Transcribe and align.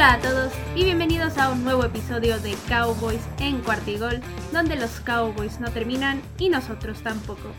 Hola 0.00 0.14
a 0.14 0.18
todos 0.18 0.52
y 0.74 0.84
bienvenidos 0.84 1.36
a 1.36 1.52
un 1.52 1.62
nuevo 1.62 1.84
episodio 1.84 2.40
de 2.40 2.54
Cowboys 2.70 3.20
en 3.38 3.60
Cuartigol, 3.60 4.22
donde 4.50 4.76
los 4.76 4.98
Cowboys 5.00 5.60
no 5.60 5.70
terminan 5.70 6.22
y 6.38 6.48
nosotros 6.48 7.02
tampoco. 7.02 7.52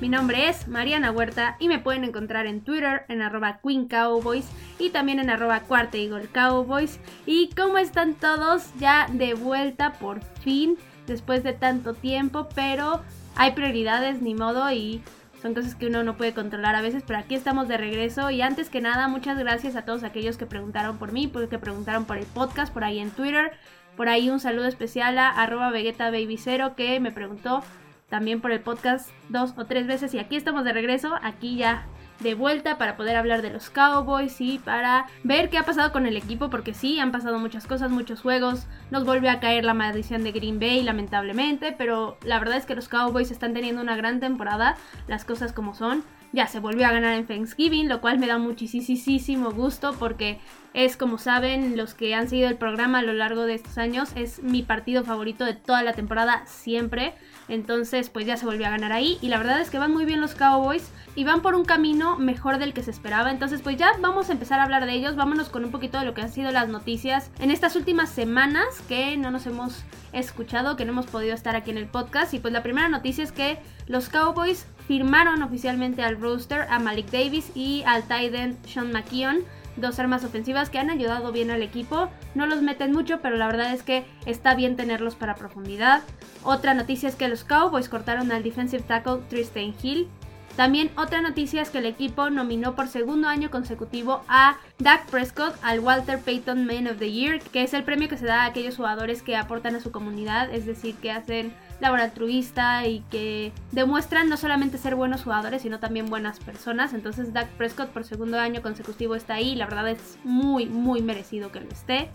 Mi 0.00 0.08
nombre 0.08 0.48
es 0.48 0.66
Mariana 0.66 1.12
Huerta 1.12 1.56
y 1.60 1.68
me 1.68 1.78
pueden 1.78 2.02
encontrar 2.02 2.46
en 2.46 2.62
Twitter 2.62 3.04
en 3.06 3.22
arroba 3.22 3.60
Queen 3.62 3.86
Cowboys 3.86 4.44
y 4.80 4.90
también 4.90 5.20
en 5.20 5.30
arroba 5.30 5.60
Cuartigol 5.60 6.28
Cowboys. 6.30 6.98
¿Y 7.26 7.50
cómo 7.50 7.78
están 7.78 8.14
todos? 8.14 8.76
Ya 8.80 9.06
de 9.12 9.34
vuelta 9.34 9.92
por 9.92 10.20
fin, 10.40 10.76
después 11.06 11.44
de 11.44 11.52
tanto 11.52 11.94
tiempo, 11.94 12.48
pero 12.56 13.02
hay 13.36 13.52
prioridades, 13.52 14.20
ni 14.20 14.34
modo, 14.34 14.68
y 14.72 15.00
son 15.44 15.52
cosas 15.52 15.74
que 15.74 15.88
uno 15.88 16.02
no 16.04 16.16
puede 16.16 16.32
controlar 16.32 16.74
a 16.74 16.80
veces, 16.80 17.02
pero 17.06 17.18
aquí 17.18 17.34
estamos 17.34 17.68
de 17.68 17.76
regreso. 17.76 18.30
Y 18.30 18.40
antes 18.40 18.70
que 18.70 18.80
nada 18.80 19.08
muchas 19.08 19.38
gracias 19.38 19.76
a 19.76 19.84
todos 19.84 20.02
aquellos 20.02 20.38
que 20.38 20.46
preguntaron 20.46 20.96
por 20.96 21.12
mí, 21.12 21.30
que 21.50 21.58
preguntaron 21.58 22.06
por 22.06 22.16
el 22.16 22.24
podcast, 22.24 22.72
por 22.72 22.82
ahí 22.82 22.98
en 22.98 23.10
Twitter, 23.10 23.52
por 23.94 24.08
ahí 24.08 24.30
un 24.30 24.40
saludo 24.40 24.64
especial 24.66 25.18
a 25.18 25.28
arroba 25.28 25.70
Vegeta 25.70 26.06
Baby 26.10 26.40
que 26.78 26.98
me 26.98 27.12
preguntó 27.12 27.62
también 28.08 28.40
por 28.40 28.52
el 28.52 28.60
podcast 28.60 29.10
dos 29.28 29.52
o 29.58 29.66
tres 29.66 29.86
veces. 29.86 30.14
Y 30.14 30.18
aquí 30.18 30.34
estamos 30.36 30.64
de 30.64 30.72
regreso, 30.72 31.14
aquí 31.20 31.56
ya 31.56 31.84
de 32.20 32.34
vuelta 32.34 32.78
para 32.78 32.96
poder 32.96 33.16
hablar 33.16 33.42
de 33.42 33.50
los 33.50 33.70
Cowboys 33.70 34.40
y 34.40 34.58
para 34.58 35.06
ver 35.22 35.50
qué 35.50 35.58
ha 35.58 35.64
pasado 35.64 35.92
con 35.92 36.06
el 36.06 36.16
equipo, 36.16 36.50
porque 36.50 36.74
sí, 36.74 36.98
han 36.98 37.12
pasado 37.12 37.38
muchas 37.38 37.66
cosas, 37.66 37.90
muchos 37.90 38.20
juegos, 38.20 38.66
nos 38.90 39.04
volvió 39.04 39.30
a 39.30 39.40
caer 39.40 39.64
la 39.64 39.74
maldición 39.74 40.24
de 40.24 40.32
Green 40.32 40.60
Bay 40.60 40.82
lamentablemente, 40.82 41.74
pero 41.76 42.16
la 42.24 42.38
verdad 42.38 42.56
es 42.56 42.66
que 42.66 42.74
los 42.74 42.88
Cowboys 42.88 43.30
están 43.30 43.54
teniendo 43.54 43.82
una 43.82 43.96
gran 43.96 44.20
temporada, 44.20 44.76
las 45.06 45.24
cosas 45.24 45.52
como 45.52 45.74
son. 45.74 46.04
Ya 46.32 46.48
se 46.48 46.58
volvió 46.58 46.84
a 46.84 46.90
ganar 46.90 47.14
en 47.14 47.26
Thanksgiving, 47.26 47.88
lo 47.88 48.00
cual 48.00 48.18
me 48.18 48.26
da 48.26 48.38
muchísimo 48.38 49.52
gusto 49.52 49.94
porque 49.96 50.40
es, 50.72 50.96
como 50.96 51.18
saben, 51.18 51.76
los 51.76 51.94
que 51.94 52.12
han 52.16 52.28
seguido 52.28 52.48
el 52.48 52.56
programa 52.56 52.98
a 52.98 53.02
lo 53.02 53.12
largo 53.12 53.46
de 53.46 53.54
estos 53.54 53.78
años, 53.78 54.10
es 54.16 54.42
mi 54.42 54.62
partido 54.62 55.04
favorito 55.04 55.44
de 55.44 55.54
toda 55.54 55.84
la 55.84 55.92
temporada 55.92 56.44
siempre. 56.46 57.14
Entonces, 57.48 58.08
pues 58.10 58.26
ya 58.26 58.36
se 58.36 58.46
volvió 58.46 58.66
a 58.66 58.70
ganar 58.70 58.92
ahí. 58.92 59.18
Y 59.20 59.28
la 59.28 59.38
verdad 59.38 59.60
es 59.60 59.70
que 59.70 59.78
van 59.78 59.92
muy 59.92 60.04
bien 60.04 60.20
los 60.20 60.34
Cowboys 60.34 60.90
y 61.14 61.24
van 61.24 61.42
por 61.42 61.54
un 61.54 61.64
camino 61.64 62.16
mejor 62.18 62.58
del 62.58 62.72
que 62.72 62.82
se 62.82 62.90
esperaba. 62.90 63.30
Entonces, 63.30 63.60
pues 63.62 63.76
ya 63.76 63.92
vamos 64.00 64.28
a 64.28 64.32
empezar 64.32 64.60
a 64.60 64.64
hablar 64.64 64.86
de 64.86 64.92
ellos. 64.92 65.16
Vámonos 65.16 65.48
con 65.48 65.64
un 65.64 65.70
poquito 65.70 65.98
de 65.98 66.04
lo 66.04 66.14
que 66.14 66.22
han 66.22 66.32
sido 66.32 66.50
las 66.50 66.68
noticias 66.68 67.30
en 67.38 67.50
estas 67.50 67.76
últimas 67.76 68.08
semanas 68.08 68.80
que 68.88 69.16
no 69.16 69.30
nos 69.30 69.46
hemos 69.46 69.84
escuchado, 70.12 70.76
que 70.76 70.84
no 70.84 70.92
hemos 70.92 71.06
podido 71.06 71.34
estar 71.34 71.56
aquí 71.56 71.70
en 71.70 71.78
el 71.78 71.86
podcast. 71.86 72.32
Y 72.34 72.38
pues 72.38 72.52
la 72.52 72.62
primera 72.62 72.88
noticia 72.88 73.24
es 73.24 73.32
que 73.32 73.58
los 73.86 74.08
Cowboys 74.08 74.66
firmaron 74.86 75.42
oficialmente 75.42 76.02
al 76.02 76.20
roster 76.20 76.62
a 76.70 76.78
Malik 76.78 77.10
Davis 77.10 77.50
y 77.54 77.82
al 77.86 78.04
tight 78.04 78.34
end 78.34 78.66
Sean 78.66 78.92
McKeon 78.92 79.44
dos 79.76 79.98
armas 79.98 80.24
ofensivas 80.24 80.70
que 80.70 80.78
han 80.78 80.90
ayudado 80.90 81.32
bien 81.32 81.50
al 81.50 81.62
equipo. 81.62 82.08
No 82.34 82.46
los 82.46 82.62
meten 82.62 82.92
mucho, 82.92 83.20
pero 83.20 83.36
la 83.36 83.46
verdad 83.46 83.72
es 83.72 83.82
que 83.82 84.04
está 84.26 84.54
bien 84.54 84.76
tenerlos 84.76 85.14
para 85.14 85.34
profundidad. 85.34 86.02
Otra 86.42 86.74
noticia 86.74 87.08
es 87.08 87.16
que 87.16 87.28
los 87.28 87.44
Cowboys 87.44 87.88
cortaron 87.88 88.32
al 88.32 88.42
defensive 88.42 88.82
tackle 88.82 89.22
Tristan 89.28 89.74
Hill. 89.82 90.08
También 90.56 90.90
otra 90.96 91.20
noticia 91.20 91.62
es 91.62 91.70
que 91.70 91.78
el 91.78 91.86
equipo 91.86 92.30
nominó 92.30 92.76
por 92.76 92.86
segundo 92.86 93.26
año 93.26 93.50
consecutivo 93.50 94.22
a 94.28 94.56
Dak 94.78 95.06
Prescott 95.06 95.56
al 95.62 95.80
Walter 95.80 96.20
Payton 96.20 96.64
Man 96.64 96.86
of 96.86 96.98
the 96.98 97.10
Year, 97.10 97.40
que 97.40 97.64
es 97.64 97.74
el 97.74 97.82
premio 97.82 98.08
que 98.08 98.16
se 98.16 98.26
da 98.26 98.42
a 98.42 98.46
aquellos 98.46 98.76
jugadores 98.76 99.22
que 99.22 99.36
aportan 99.36 99.74
a 99.74 99.80
su 99.80 99.90
comunidad, 99.90 100.54
es 100.54 100.64
decir, 100.64 100.94
que 100.96 101.10
hacen 101.10 101.52
labor 101.80 102.00
altruista 102.00 102.86
y 102.86 103.00
que 103.10 103.52
demuestran 103.72 104.28
no 104.28 104.36
solamente 104.36 104.78
ser 104.78 104.94
buenos 104.94 105.22
jugadores, 105.22 105.62
sino 105.62 105.80
también 105.80 106.06
buenas 106.06 106.40
personas. 106.40 106.94
Entonces 106.94 107.32
Dak 107.32 107.48
Prescott 107.50 107.90
por 107.90 108.04
segundo 108.04 108.38
año 108.38 108.62
consecutivo 108.62 109.14
está 109.14 109.34
ahí, 109.34 109.54
la 109.54 109.66
verdad 109.66 109.88
es 109.88 110.18
muy, 110.24 110.66
muy 110.66 111.02
merecido 111.02 111.52
que 111.52 111.60
lo 111.60 111.68
esté. 111.68 112.10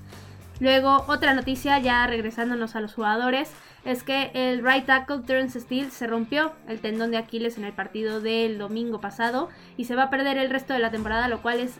Luego, 0.59 1.05
otra 1.07 1.33
noticia, 1.33 1.79
ya 1.79 2.05
regresándonos 2.05 2.75
a 2.75 2.81
los 2.81 2.93
jugadores, 2.93 3.51
es 3.85 4.03
que 4.03 4.29
el 4.33 4.65
right 4.65 4.85
tackle 4.85 5.19
Terence 5.19 5.59
Steele 5.59 5.89
se 5.89 6.05
rompió 6.05 6.51
el 6.67 6.81
tendón 6.81 7.11
de 7.11 7.17
Aquiles 7.17 7.57
en 7.57 7.63
el 7.63 7.71
partido 7.71 8.19
del 8.19 8.57
domingo 8.57 8.99
pasado 8.99 9.47
y 9.77 9.85
se 9.85 9.95
va 9.95 10.03
a 10.03 10.09
perder 10.09 10.37
el 10.37 10.49
resto 10.49 10.73
de 10.73 10.79
la 10.79 10.91
temporada, 10.91 11.29
lo 11.29 11.41
cual 11.41 11.59
es 11.61 11.75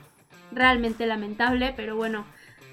realmente 0.53 1.05
lamentable, 1.05 1.73
pero 1.75 1.97
bueno, 1.97 2.23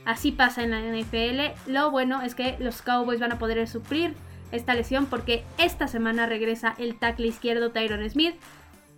así 0.04 0.30
pasa 0.30 0.62
en 0.62 0.70
la 0.70 0.80
NFL. 0.80 1.70
Lo 1.70 1.90
bueno 1.90 2.22
es 2.22 2.36
que 2.36 2.56
los 2.60 2.82
Cowboys 2.82 3.18
van 3.18 3.32
a 3.32 3.38
poder 3.38 3.66
suplir 3.66 4.14
esta 4.52 4.74
lesión 4.74 5.06
porque 5.06 5.44
esta 5.58 5.88
semana 5.88 6.26
regresa 6.26 6.74
el 6.78 6.98
tackle 6.98 7.26
izquierdo 7.26 7.70
Tyron 7.70 8.08
Smith, 8.08 8.34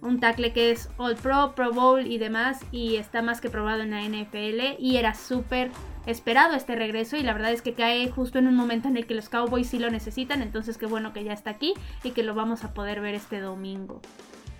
un 0.01 0.21
tackle 0.21 0.53
que 0.53 0.71
es 0.71 0.89
All 0.97 1.17
Pro, 1.17 1.55
Pro 1.55 1.73
Bowl 1.73 2.07
y 2.07 2.19
demás 2.19 2.61
y 2.71 2.97
está 2.97 3.23
más 3.23 3.41
que 3.41 3.51
probado 3.51 3.83
en 3.83 3.91
la 3.91 4.03
NFL 4.03 4.81
y 4.81 4.97
era 4.97 5.15
súper 5.15 5.71
esperado 6.07 6.55
este 6.55 6.77
regreso 6.77 7.17
y 7.17 7.23
la 7.23 7.33
verdad 7.33 7.53
es 7.53 7.63
que 7.63 7.75
cae 7.75 8.09
justo 8.11 8.39
en 8.39 8.47
un 8.47 8.55
momento 8.55 8.89
en 8.89 8.97
el 8.97 9.07
que 9.07 9.15
los 9.15 9.29
Cowboys 9.29 9.69
sí 9.69 9.79
lo 9.79 9.91
necesitan, 9.91 10.41
entonces 10.43 10.79
qué 10.79 10.87
bueno 10.87 11.13
que 11.13 11.25
ya 11.25 11.33
está 11.33 11.51
aquí 11.51 11.75
y 12.03 12.13
que 12.13 12.23
lo 12.23 12.35
vamos 12.35 12.65
a 12.65 12.73
poder 12.73 13.01
ver 13.01 13.15
este 13.15 13.41
domingo. 13.41 14.01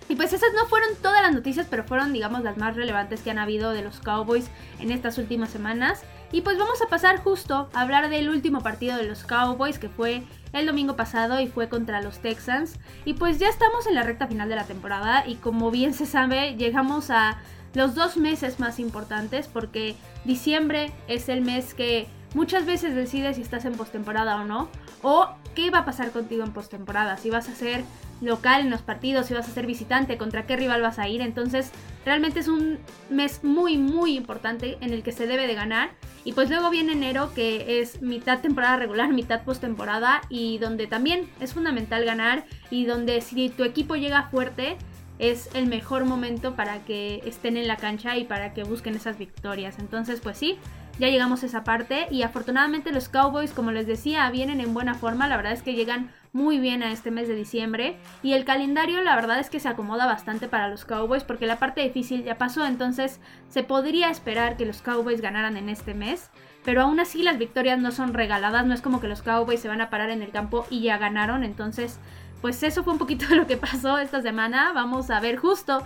Y 0.09 0.15
pues 0.15 0.33
esas 0.33 0.49
no 0.55 0.65
fueron 0.65 0.89
todas 1.03 1.21
las 1.21 1.33
noticias, 1.33 1.67
pero 1.69 1.83
fueron 1.83 2.11
digamos 2.13 2.43
las 2.43 2.57
más 2.57 2.75
relevantes 2.75 3.21
que 3.21 3.29
han 3.29 3.37
habido 3.37 3.71
de 3.71 3.83
los 3.83 3.99
Cowboys 3.99 4.49
en 4.79 4.91
estas 4.91 5.19
últimas 5.19 5.51
semanas. 5.51 6.01
Y 6.31 6.41
pues 6.41 6.57
vamos 6.57 6.81
a 6.81 6.89
pasar 6.89 7.17
justo 7.17 7.69
a 7.73 7.81
hablar 7.81 8.09
del 8.09 8.29
último 8.29 8.61
partido 8.61 8.97
de 8.97 9.05
los 9.05 9.23
Cowboys 9.23 9.77
que 9.77 9.87
fue 9.87 10.23
el 10.53 10.65
domingo 10.65 10.95
pasado 10.95 11.39
y 11.39 11.47
fue 11.47 11.69
contra 11.69 12.01
los 12.01 12.19
Texans. 12.19 12.75
Y 13.05 13.13
pues 13.13 13.39
ya 13.39 13.49
estamos 13.49 13.87
en 13.87 13.95
la 13.95 14.03
recta 14.03 14.27
final 14.27 14.49
de 14.49 14.55
la 14.55 14.65
temporada 14.65 15.25
y 15.27 15.35
como 15.35 15.71
bien 15.71 15.93
se 15.93 16.05
sabe 16.05 16.55
llegamos 16.55 17.09
a 17.09 17.37
los 17.73 17.95
dos 17.95 18.17
meses 18.17 18.59
más 18.59 18.79
importantes 18.79 19.47
porque 19.47 19.95
diciembre 20.25 20.91
es 21.07 21.29
el 21.29 21.41
mes 21.41 21.73
que 21.73 22.07
muchas 22.33 22.65
veces 22.65 22.95
decides 22.95 23.35
si 23.35 23.41
estás 23.41 23.65
en 23.65 23.73
postemporada 23.73 24.37
o 24.37 24.45
no. 24.45 24.69
O 25.01 25.29
qué 25.55 25.69
va 25.71 25.79
a 25.79 25.85
pasar 25.85 26.11
contigo 26.11 26.43
en 26.43 26.51
postemporada. 26.51 27.17
Si 27.17 27.29
vas 27.29 27.47
a 27.49 27.55
ser 27.55 27.83
local 28.21 28.61
en 28.61 28.69
los 28.69 28.81
partidos, 28.81 29.27
si 29.27 29.33
vas 29.33 29.47
a 29.47 29.51
ser 29.51 29.65
visitante, 29.65 30.17
contra 30.17 30.45
qué 30.45 30.55
rival 30.55 30.81
vas 30.81 30.99
a 30.99 31.07
ir. 31.07 31.21
Entonces, 31.21 31.71
realmente 32.05 32.39
es 32.39 32.47
un 32.47 32.79
mes 33.09 33.43
muy, 33.43 33.77
muy 33.77 34.15
importante 34.15 34.77
en 34.81 34.93
el 34.93 35.03
que 35.03 35.11
se 35.11 35.27
debe 35.27 35.47
de 35.47 35.55
ganar. 35.55 35.91
Y 36.23 36.33
pues 36.33 36.49
luego 36.49 36.69
viene 36.69 36.93
enero, 36.93 37.33
que 37.33 37.81
es 37.81 38.01
mitad 38.01 38.39
temporada 38.39 38.77
regular, 38.77 39.11
mitad 39.13 39.43
postemporada, 39.43 40.21
y 40.29 40.57
donde 40.57 40.87
también 40.87 41.29
es 41.39 41.53
fundamental 41.53 42.05
ganar. 42.05 42.45
Y 42.69 42.85
donde 42.85 43.21
si 43.21 43.49
tu 43.49 43.63
equipo 43.63 43.95
llega 43.95 44.23
fuerte, 44.29 44.77
es 45.19 45.49
el 45.53 45.67
mejor 45.67 46.05
momento 46.05 46.55
para 46.55 46.79
que 46.85 47.21
estén 47.25 47.57
en 47.57 47.67
la 47.67 47.75
cancha 47.75 48.17
y 48.17 48.23
para 48.23 48.53
que 48.53 48.63
busquen 48.63 48.95
esas 48.95 49.17
victorias. 49.17 49.77
Entonces, 49.77 50.21
pues 50.21 50.37
sí, 50.37 50.57
ya 50.99 51.07
llegamos 51.07 51.41
a 51.41 51.45
esa 51.45 51.63
parte 51.63 52.07
y 52.11 52.23
afortunadamente 52.23 52.91
los 52.91 53.09
Cowboys, 53.09 53.53
como 53.53 53.71
les 53.71 53.87
decía, 53.87 54.29
vienen 54.29 54.59
en 54.59 54.73
buena 54.73 54.93
forma, 54.93 55.27
la 55.27 55.37
verdad 55.37 55.53
es 55.53 55.63
que 55.63 55.73
llegan 55.73 56.11
muy 56.33 56.59
bien 56.59 56.83
a 56.83 56.91
este 56.91 57.09
mes 57.09 57.27
de 57.27 57.35
diciembre 57.35 57.97
y 58.21 58.33
el 58.33 58.45
calendario 58.45 59.01
la 59.01 59.15
verdad 59.15 59.39
es 59.39 59.49
que 59.49 59.59
se 59.59 59.69
acomoda 59.69 60.05
bastante 60.05 60.47
para 60.47 60.67
los 60.67 60.85
Cowboys 60.85 61.23
porque 61.23 61.47
la 61.47 61.57
parte 61.57 61.81
difícil 61.81 62.23
ya 62.23 62.37
pasó, 62.37 62.65
entonces 62.65 63.19
se 63.47 63.63
podría 63.63 64.09
esperar 64.09 64.57
que 64.57 64.65
los 64.65 64.81
Cowboys 64.81 65.21
ganaran 65.21 65.57
en 65.57 65.69
este 65.69 65.93
mes. 65.93 66.29
Pero 66.65 66.81
aún 66.81 66.99
así 66.99 67.23
las 67.23 67.37
victorias 67.37 67.79
no 67.79 67.91
son 67.91 68.13
regaladas, 68.13 68.65
no 68.65 68.73
es 68.73 68.81
como 68.81 68.99
que 68.99 69.07
los 69.07 69.21
Cowboys 69.21 69.61
se 69.61 69.69
van 69.69 69.79
a 69.79 69.89
parar 69.89 70.09
en 70.09 70.21
el 70.21 70.31
campo 70.31 70.67
y 70.69 70.81
ya 70.81 70.97
ganaron, 70.97 71.45
entonces 71.45 71.99
pues 72.41 72.61
eso 72.63 72.83
fue 72.83 72.93
un 72.93 72.99
poquito 72.99 73.25
de 73.27 73.35
lo 73.37 73.47
que 73.47 73.57
pasó 73.57 73.97
esta 73.97 74.21
semana. 74.21 74.73
Vamos 74.73 75.09
a 75.09 75.19
ver 75.19 75.37
justo 75.37 75.83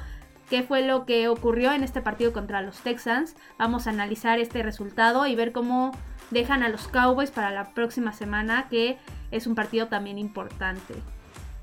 qué 0.53 0.61
fue 0.61 0.85
lo 0.85 1.07
que 1.07 1.29
ocurrió 1.29 1.71
en 1.71 1.81
este 1.81 1.99
partido 1.99 2.31
contra 2.31 2.61
los 2.61 2.77
Texans. 2.77 3.35
Vamos 3.57 3.87
a 3.87 3.89
analizar 3.89 4.37
este 4.37 4.61
resultado 4.61 5.25
y 5.25 5.33
ver 5.33 5.51
cómo 5.51 5.97
dejan 6.29 6.61
a 6.61 6.69
los 6.69 6.87
Cowboys 6.87 7.31
para 7.31 7.49
la 7.49 7.73
próxima 7.73 8.13
semana, 8.13 8.67
que 8.69 8.99
es 9.31 9.47
un 9.47 9.55
partido 9.55 9.87
también 9.87 10.19
importante. 10.19 10.93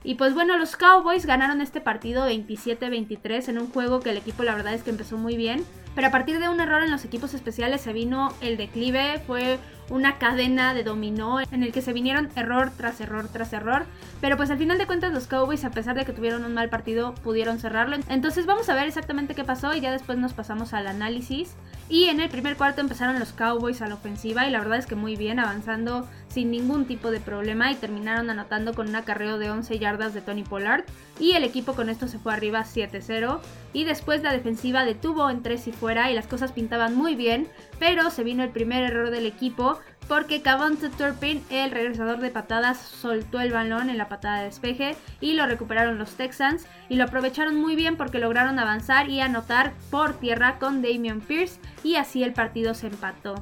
Y 0.03 0.17
pues 0.17 0.35
bueno, 0.35 0.59
los 0.59 0.75
Cowboys 0.75 1.25
ganaron 1.25 1.61
este 1.61 1.81
partido 1.81 2.29
27-23 2.29 3.51
en 3.51 3.59
un 3.61 3.71
juego 3.71 4.01
que 4.01 4.11
el 4.11 4.17
equipo 4.17 4.43
la 4.43 4.57
verdad 4.57 4.75
es 4.75 4.83
que 4.83 4.91
empezó 4.91 5.17
muy 5.17 5.37
bien. 5.37 5.65
Pero 5.95 6.09
a 6.09 6.11
partir 6.11 6.41
de 6.41 6.49
un 6.49 6.59
error 6.59 6.83
en 6.83 6.91
los 6.91 7.05
equipos 7.05 7.33
especiales 7.33 7.83
se 7.83 7.93
vino 7.93 8.33
el 8.41 8.57
declive, 8.57 9.23
fue 9.25 9.61
una 9.91 10.19
cadena 10.19 10.73
de 10.73 10.85
dominó 10.85 11.41
en 11.41 11.63
el 11.63 11.73
que 11.73 11.83
se 11.83 11.93
vinieron 11.93 12.31
error 12.37 12.73
tras 12.77 13.01
error 13.01 13.29
tras 13.29 13.53
error. 13.53 13.85
Pero 14.21 14.37
pues 14.37 14.51
al 14.51 14.59
final 14.59 14.79
de 14.79 14.87
cuentas 14.87 15.13
los 15.13 15.27
Cowboys, 15.27 15.65
a 15.65 15.71
pesar 15.71 15.97
de 15.97 16.05
que 16.05 16.13
tuvieron 16.13 16.45
un 16.45 16.55
mal 16.55 16.71
partido, 16.71 17.15
pudieron 17.17 17.59
cerrarlo. 17.59 17.97
Entonces 18.09 18.47
vamos 18.47 18.69
a 18.69 18.75
ver 18.75 18.87
exactamente 18.87 19.35
qué 19.35 19.45
pasó 19.45 19.75
y 19.75 19.81
ya 19.81 19.93
después 19.93 20.19
nos 20.19 20.33
pasamos 20.33 20.73
al 20.73 20.87
análisis. 20.87 21.55
Y 21.91 22.05
en 22.05 22.21
el 22.21 22.31
primer 22.31 22.57
cuarto 22.57 22.81
empezaron 22.81 23.19
los 23.19 23.33
Cowboys 23.33 23.83
a 23.83 23.89
la 23.89 23.97
ofensiva 23.97 24.47
y 24.47 24.51
la 24.53 24.61
verdad 24.61 24.79
es 24.79 24.87
que 24.87 24.95
muy 24.95 25.17
bien, 25.17 25.41
avanzando 25.41 26.09
sin 26.29 26.53
ningún 26.53 26.85
tipo 26.85 27.11
de 27.11 27.19
problema 27.19 27.73
y 27.73 27.75
terminaron 27.75 28.31
anotando 28.31 28.75
con 28.75 28.89
un 28.89 28.95
acarreo 28.95 29.39
de 29.39 29.51
11 29.51 29.77
yardas 29.81 30.15
de 30.15 30.21
Tony 30.21 30.45
Pollard. 30.45 30.85
Y 31.19 31.33
el 31.33 31.43
equipo 31.43 31.75
con 31.75 31.91
esto 31.91 32.07
se 32.07 32.21
fue 32.21 32.33
arriba 32.33 32.61
7-0. 32.65 33.41
Y 33.73 33.83
después 33.83 34.23
la 34.23 34.33
defensiva 34.33 34.85
detuvo 34.85 35.29
en 35.31 35.43
3 35.43 35.67
y 35.67 35.73
fuera 35.73 36.13
y 36.13 36.15
las 36.15 36.29
cosas 36.29 36.53
pintaban 36.53 36.95
muy 36.95 37.17
bien. 37.17 37.49
Pero 37.81 38.11
se 38.11 38.23
vino 38.23 38.45
el 38.45 38.51
primer 38.51 38.85
error 38.85 39.11
del 39.11 39.27
equipo 39.27 39.81
porque 40.11 40.43
Cavante 40.43 40.89
Turpin, 40.89 41.41
el 41.51 41.71
regresador 41.71 42.19
de 42.19 42.31
patadas, 42.31 42.81
soltó 42.81 43.41
el 43.41 43.53
balón 43.53 43.91
en 43.91 43.97
la 43.97 44.09
patada 44.09 44.39
de 44.39 44.47
despeje 44.47 44.97
y 45.21 45.35
lo 45.35 45.47
recuperaron 45.47 45.99
los 45.99 46.17
Texans 46.17 46.67
y 46.89 46.97
lo 46.97 47.05
aprovecharon 47.05 47.55
muy 47.55 47.77
bien 47.77 47.97
porque 47.97 48.19
lograron 48.19 48.59
avanzar 48.59 49.09
y 49.09 49.21
anotar 49.21 49.73
por 49.89 50.15
tierra 50.15 50.59
con 50.59 50.83
Damian 50.83 51.21
Pierce 51.21 51.61
y 51.85 51.95
así 51.95 52.25
el 52.25 52.33
partido 52.33 52.75
se 52.75 52.89
empató. 52.89 53.37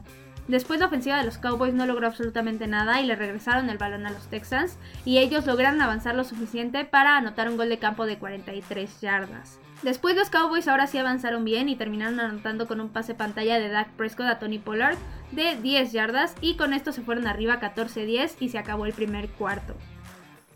Después 0.47 0.79
la 0.79 0.88
ofensiva 0.88 1.17
de 1.17 1.25
los 1.25 1.38
Cowboys 1.38 1.73
no 1.73 1.87
logró 1.87 2.06
absolutamente 2.06 2.67
nada 2.67 3.00
y 3.00 3.06
le 3.06 3.17
regresaron 3.17 3.70
el 3.70 3.79
balón 3.79 4.05
a 4.05 4.11
los 4.11 4.29
Texans 4.29 4.76
y 5.06 5.17
ellos 5.19 5.47
lograron 5.47 5.81
avanzar 5.81 6.17
lo 6.17 6.25
suficiente 6.25 6.85
para 6.85 7.17
anotar 7.17 7.49
un 7.49 7.56
gol 7.56 7.70
de 7.70 7.79
campo 7.79 8.05
de 8.05 8.19
43 8.19 9.00
yardas. 9.00 9.59
Después 9.82 10.16
los 10.16 10.28
Cowboys 10.28 10.66
ahora 10.66 10.88
sí 10.88 10.98
avanzaron 10.98 11.44
bien 11.44 11.69
y 11.69 11.76
terminaron 11.76 12.19
anotando 12.19 12.66
con 12.66 12.80
un 12.80 12.88
pase 12.88 13.14
pantalla 13.14 13.60
de 13.60 13.69
Dak 13.69 13.90
Prescott 13.90 14.26
a 14.26 14.38
Tony 14.40 14.58
Pollard 14.58 14.96
de 15.30 15.56
10 15.56 15.92
yardas 15.92 16.34
y 16.40 16.56
con 16.56 16.72
esto 16.72 16.92
se 16.92 17.02
fueron 17.02 17.28
arriba 17.28 17.60
14-10 17.60 18.36
y 18.40 18.48
se 18.48 18.58
acabó 18.58 18.86
el 18.86 18.92
primer 18.92 19.28
cuarto. 19.28 19.75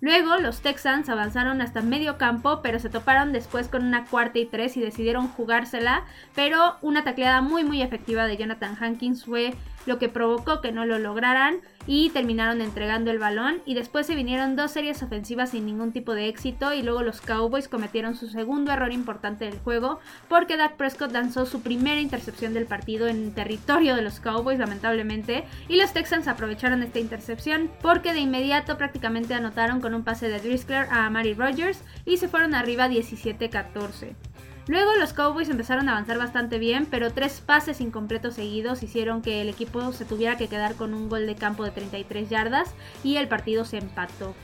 Luego 0.00 0.36
los 0.38 0.62
Texans 0.62 1.08
avanzaron 1.08 1.62
hasta 1.62 1.80
medio 1.80 2.18
campo, 2.18 2.60
pero 2.60 2.80
se 2.80 2.90
toparon 2.90 3.32
después 3.32 3.68
con 3.68 3.86
una 3.86 4.06
cuarta 4.06 4.40
y 4.40 4.46
tres 4.46 4.76
y 4.76 4.80
decidieron 4.80 5.28
jugársela, 5.28 6.02
pero 6.34 6.76
una 6.82 7.04
tacleada 7.04 7.40
muy 7.40 7.62
muy 7.62 7.82
efectiva 7.82 8.26
de 8.26 8.36
Jonathan 8.36 8.76
Hankins 8.80 9.24
fue 9.24 9.54
lo 9.86 9.98
que 9.98 10.08
provocó 10.08 10.60
que 10.60 10.72
no 10.72 10.84
lo 10.84 10.98
lograran 10.98 11.60
y 11.86 12.10
terminaron 12.10 12.60
entregando 12.60 13.10
el 13.10 13.18
balón 13.18 13.60
y 13.66 13.74
después 13.74 14.06
se 14.06 14.14
vinieron 14.14 14.56
dos 14.56 14.70
series 14.70 15.02
ofensivas 15.02 15.50
sin 15.50 15.66
ningún 15.66 15.92
tipo 15.92 16.14
de 16.14 16.28
éxito 16.28 16.72
y 16.72 16.82
luego 16.82 17.02
los 17.02 17.20
Cowboys 17.20 17.68
cometieron 17.68 18.14
su 18.14 18.28
segundo 18.28 18.72
error 18.72 18.92
importante 18.92 19.44
del 19.44 19.58
juego 19.58 19.98
porque 20.28 20.56
Dak 20.56 20.76
Prescott 20.76 21.12
lanzó 21.12 21.46
su 21.46 21.62
primera 21.62 22.00
intercepción 22.00 22.54
del 22.54 22.66
partido 22.66 23.08
en 23.08 23.34
territorio 23.34 23.96
de 23.96 24.02
los 24.02 24.20
Cowboys 24.20 24.58
lamentablemente 24.58 25.44
y 25.68 25.76
los 25.76 25.92
Texans 25.92 26.28
aprovecharon 26.28 26.82
esta 26.82 27.00
intercepción 27.00 27.70
porque 27.80 28.12
de 28.12 28.20
inmediato 28.20 28.78
prácticamente 28.78 29.34
anotaron 29.34 29.80
con 29.80 29.94
un 29.94 30.04
pase 30.04 30.28
de 30.28 30.40
Driscoll 30.40 30.86
a 30.90 31.10
Mary 31.10 31.34
Rogers 31.34 31.82
y 32.04 32.18
se 32.18 32.28
fueron 32.28 32.54
arriba 32.54 32.88
17-14. 32.88 34.31
Luego 34.68 34.92
los 34.94 35.12
Cowboys 35.12 35.48
empezaron 35.48 35.88
a 35.88 35.92
avanzar 35.92 36.18
bastante 36.18 36.58
bien, 36.58 36.86
pero 36.86 37.12
tres 37.12 37.40
pases 37.44 37.80
incompletos 37.80 38.34
seguidos 38.34 38.82
hicieron 38.82 39.20
que 39.20 39.40
el 39.40 39.48
equipo 39.48 39.92
se 39.92 40.04
tuviera 40.04 40.36
que 40.36 40.48
quedar 40.48 40.76
con 40.76 40.94
un 40.94 41.08
gol 41.08 41.26
de 41.26 41.34
campo 41.34 41.64
de 41.64 41.72
33 41.72 42.28
yardas 42.28 42.72
y 43.02 43.16
el 43.16 43.26
partido 43.26 43.64
se 43.64 43.78
empató. 43.78 44.34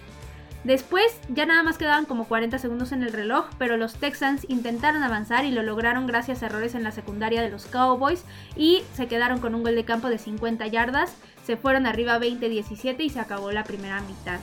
Después 0.64 1.20
ya 1.28 1.46
nada 1.46 1.62
más 1.62 1.78
quedaban 1.78 2.04
como 2.04 2.26
40 2.26 2.58
segundos 2.58 2.90
en 2.90 3.04
el 3.04 3.12
reloj, 3.12 3.46
pero 3.58 3.76
los 3.76 3.94
Texans 3.94 4.44
intentaron 4.48 5.04
avanzar 5.04 5.44
y 5.44 5.52
lo 5.52 5.62
lograron 5.62 6.08
gracias 6.08 6.42
a 6.42 6.46
errores 6.46 6.74
en 6.74 6.82
la 6.82 6.90
secundaria 6.90 7.40
de 7.40 7.48
los 7.48 7.66
Cowboys 7.66 8.24
y 8.56 8.82
se 8.92 9.06
quedaron 9.06 9.38
con 9.38 9.54
un 9.54 9.62
gol 9.62 9.76
de 9.76 9.84
campo 9.84 10.08
de 10.08 10.18
50 10.18 10.66
yardas, 10.66 11.14
se 11.44 11.56
fueron 11.56 11.86
arriba 11.86 12.18
20-17 12.18 12.96
y 13.04 13.08
se 13.08 13.20
acabó 13.20 13.52
la 13.52 13.62
primera 13.62 14.00
mitad. 14.00 14.40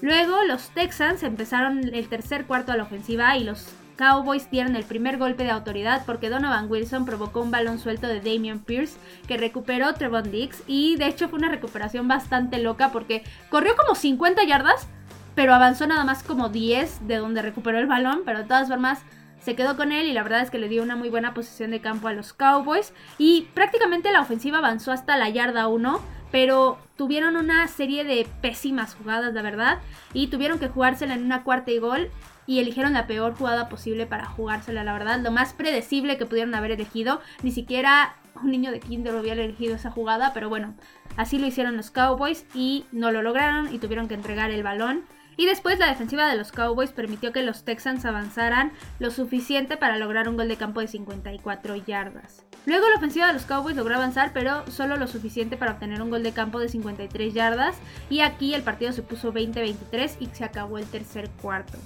Luego 0.00 0.42
los 0.44 0.70
Texans 0.70 1.22
empezaron 1.22 1.94
el 1.94 2.08
tercer 2.08 2.46
cuarto 2.46 2.72
a 2.72 2.76
la 2.76 2.84
ofensiva 2.84 3.36
y 3.36 3.44
los 3.44 3.68
Cowboys 4.02 4.50
dieron 4.50 4.74
el 4.74 4.82
primer 4.82 5.16
golpe 5.16 5.44
de 5.44 5.52
autoridad 5.52 6.02
porque 6.04 6.28
Donovan 6.28 6.68
Wilson 6.68 7.04
provocó 7.04 7.40
un 7.40 7.52
balón 7.52 7.78
suelto 7.78 8.08
de 8.08 8.20
Damian 8.20 8.58
Pierce 8.58 8.98
que 9.28 9.36
recuperó 9.36 9.94
Trevon 9.94 10.28
Dix 10.28 10.60
y 10.66 10.96
de 10.96 11.06
hecho 11.06 11.28
fue 11.28 11.38
una 11.38 11.48
recuperación 11.48 12.08
bastante 12.08 12.58
loca 12.58 12.90
porque 12.90 13.22
corrió 13.48 13.76
como 13.76 13.94
50 13.94 14.42
yardas 14.42 14.88
pero 15.36 15.54
avanzó 15.54 15.86
nada 15.86 16.02
más 16.02 16.24
como 16.24 16.48
10 16.48 17.06
de 17.06 17.18
donde 17.18 17.42
recuperó 17.42 17.78
el 17.78 17.86
balón, 17.86 18.22
pero 18.24 18.40
de 18.40 18.44
todas 18.44 18.66
formas 18.66 19.02
se 19.40 19.54
quedó 19.54 19.76
con 19.76 19.92
él 19.92 20.08
y 20.08 20.12
la 20.12 20.24
verdad 20.24 20.40
es 20.40 20.50
que 20.50 20.58
le 20.58 20.68
dio 20.68 20.82
una 20.82 20.96
muy 20.96 21.08
buena 21.08 21.32
posición 21.32 21.70
de 21.70 21.80
campo 21.80 22.08
a 22.08 22.12
los 22.12 22.32
Cowboys 22.32 22.92
y 23.18 23.42
prácticamente 23.54 24.10
la 24.10 24.22
ofensiva 24.22 24.58
avanzó 24.58 24.90
hasta 24.90 25.16
la 25.16 25.28
yarda 25.28 25.68
1, 25.68 26.00
pero 26.32 26.76
tuvieron 27.02 27.36
una 27.36 27.66
serie 27.66 28.04
de 28.04 28.28
pésimas 28.42 28.94
jugadas, 28.94 29.34
la 29.34 29.42
verdad, 29.42 29.80
y 30.14 30.28
tuvieron 30.28 30.60
que 30.60 30.68
jugársela 30.68 31.14
en 31.14 31.24
una 31.24 31.42
cuarta 31.42 31.72
y 31.72 31.78
gol 31.78 32.12
y 32.46 32.60
eligieron 32.60 32.92
la 32.92 33.08
peor 33.08 33.34
jugada 33.34 33.68
posible 33.68 34.06
para 34.06 34.26
jugársela, 34.26 34.84
la 34.84 34.92
verdad, 34.92 35.18
lo 35.18 35.32
más 35.32 35.52
predecible 35.52 36.16
que 36.16 36.26
pudieron 36.26 36.54
haber 36.54 36.70
elegido, 36.70 37.20
ni 37.42 37.50
siquiera 37.50 38.14
un 38.40 38.52
niño 38.52 38.70
de 38.70 38.78
kinder 38.78 39.16
hubiera 39.16 39.42
elegido 39.42 39.74
esa 39.74 39.90
jugada, 39.90 40.30
pero 40.32 40.48
bueno, 40.48 40.76
así 41.16 41.40
lo 41.40 41.48
hicieron 41.48 41.76
los 41.76 41.90
Cowboys 41.90 42.46
y 42.54 42.84
no 42.92 43.10
lo 43.10 43.20
lograron 43.20 43.74
y 43.74 43.78
tuvieron 43.78 44.06
que 44.06 44.14
entregar 44.14 44.52
el 44.52 44.62
balón. 44.62 45.02
Y 45.36 45.46
después 45.46 45.78
la 45.78 45.88
defensiva 45.88 46.28
de 46.28 46.36
los 46.36 46.52
Cowboys 46.52 46.92
permitió 46.92 47.32
que 47.32 47.42
los 47.42 47.64
Texans 47.64 48.04
avanzaran 48.04 48.72
lo 48.98 49.10
suficiente 49.10 49.76
para 49.76 49.96
lograr 49.96 50.28
un 50.28 50.36
gol 50.36 50.48
de 50.48 50.56
campo 50.56 50.80
de 50.80 50.88
54 50.88 51.76
yardas. 51.76 52.44
Luego 52.64 52.88
la 52.88 52.96
ofensiva 52.96 53.26
de 53.26 53.32
los 53.32 53.44
Cowboys 53.44 53.76
logró 53.76 53.96
avanzar, 53.96 54.32
pero 54.32 54.64
solo 54.70 54.96
lo 54.96 55.08
suficiente 55.08 55.56
para 55.56 55.72
obtener 55.72 56.00
un 56.00 56.10
gol 56.10 56.22
de 56.22 56.32
campo 56.32 56.60
de 56.60 56.68
53 56.68 57.34
yardas. 57.34 57.76
Y 58.08 58.20
aquí 58.20 58.54
el 58.54 58.62
partido 58.62 58.92
se 58.92 59.02
puso 59.02 59.32
20-23 59.32 60.16
y 60.20 60.26
se 60.26 60.44
acabó 60.44 60.78
el 60.78 60.86
tercer 60.86 61.28
cuarto. 61.40 61.78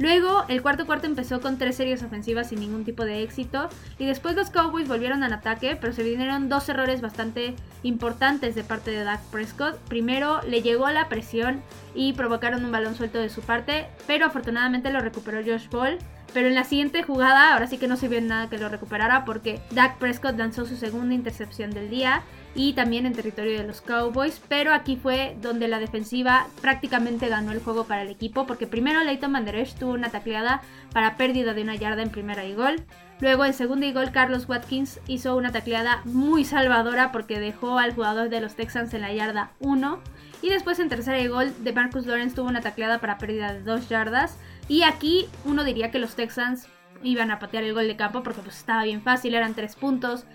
Luego, 0.00 0.44
el 0.48 0.62
cuarto 0.62 0.86
cuarto 0.86 1.06
empezó 1.06 1.42
con 1.42 1.58
tres 1.58 1.76
series 1.76 2.02
ofensivas 2.02 2.48
sin 2.48 2.60
ningún 2.60 2.86
tipo 2.86 3.04
de 3.04 3.22
éxito. 3.22 3.68
Y 3.98 4.06
después 4.06 4.34
los 4.34 4.48
Cowboys 4.48 4.88
volvieron 4.88 5.22
al 5.22 5.34
ataque, 5.34 5.76
pero 5.78 5.92
se 5.92 6.02
vinieron 6.02 6.48
dos 6.48 6.66
errores 6.70 7.02
bastante 7.02 7.54
importantes 7.82 8.54
de 8.54 8.64
parte 8.64 8.90
de 8.92 9.04
Dak 9.04 9.20
Prescott. 9.24 9.76
Primero, 9.88 10.40
le 10.48 10.62
llegó 10.62 10.86
a 10.86 10.92
la 10.92 11.10
presión 11.10 11.62
y 11.94 12.14
provocaron 12.14 12.64
un 12.64 12.72
balón 12.72 12.94
suelto 12.94 13.18
de 13.18 13.28
su 13.28 13.42
parte, 13.42 13.88
pero 14.06 14.24
afortunadamente 14.24 14.90
lo 14.90 15.00
recuperó 15.00 15.42
Josh 15.44 15.68
Ball. 15.68 15.98
Pero 16.32 16.48
en 16.48 16.54
la 16.54 16.64
siguiente 16.64 17.02
jugada, 17.02 17.52
ahora 17.52 17.66
sí 17.66 17.78
que 17.78 17.88
no 17.88 17.96
se 17.96 18.08
vio 18.08 18.20
nada 18.20 18.48
que 18.48 18.58
lo 18.58 18.68
recuperara 18.68 19.24
porque 19.24 19.60
Dak 19.72 19.98
Prescott 19.98 20.38
lanzó 20.38 20.64
su 20.64 20.76
segunda 20.76 21.14
intercepción 21.14 21.70
del 21.70 21.90
día 21.90 22.22
y 22.54 22.72
también 22.72 23.06
en 23.06 23.14
territorio 23.14 23.58
de 23.58 23.66
los 23.66 23.80
Cowboys, 23.80 24.40
pero 24.48 24.72
aquí 24.72 24.96
fue 24.96 25.36
donde 25.40 25.68
la 25.68 25.78
defensiva 25.78 26.46
prácticamente 26.60 27.28
ganó 27.28 27.52
el 27.52 27.60
juego 27.60 27.84
para 27.84 28.02
el 28.02 28.08
equipo 28.08 28.46
porque 28.46 28.66
primero 28.66 29.02
Leighton 29.02 29.30
Manderesh 29.30 29.74
tuvo 29.74 29.92
una 29.92 30.10
tacleada 30.10 30.62
para 30.92 31.16
pérdida 31.16 31.54
de 31.54 31.62
una 31.62 31.76
yarda 31.76 32.02
en 32.02 32.10
primera 32.10 32.44
y 32.44 32.54
gol. 32.54 32.82
Luego 33.20 33.44
en 33.44 33.52
segunda 33.52 33.86
y 33.86 33.92
gol 33.92 34.12
Carlos 34.12 34.48
Watkins 34.48 34.98
hizo 35.06 35.36
una 35.36 35.52
tacleada 35.52 36.00
muy 36.04 36.44
salvadora 36.44 37.12
porque 37.12 37.38
dejó 37.38 37.78
al 37.78 37.94
jugador 37.94 38.30
de 38.30 38.40
los 38.40 38.54
Texans 38.54 38.94
en 38.94 39.02
la 39.02 39.12
yarda 39.12 39.50
1. 39.60 40.00
Y 40.42 40.48
después 40.48 40.78
en 40.78 40.88
tercera 40.88 41.20
y 41.20 41.26
gol 41.26 41.52
de 41.62 41.72
Marcus 41.72 42.06
Lawrence 42.06 42.34
tuvo 42.34 42.48
una 42.48 42.62
tacleada 42.62 42.98
para 42.98 43.18
pérdida 43.18 43.52
de 43.52 43.62
2 43.62 43.90
yardas. 43.90 44.38
Y 44.70 44.84
aquí 44.84 45.26
uno 45.44 45.64
diría 45.64 45.90
que 45.90 45.98
los 45.98 46.14
Texans 46.14 46.68
iban 47.02 47.32
a 47.32 47.40
patear 47.40 47.64
el 47.64 47.74
gol 47.74 47.88
de 47.88 47.96
campo 47.96 48.22
porque 48.22 48.40
pues 48.40 48.56
estaba 48.56 48.84
bien 48.84 49.02
fácil, 49.02 49.34
eran 49.34 49.54
3 49.54 49.74
puntos. 49.74 50.26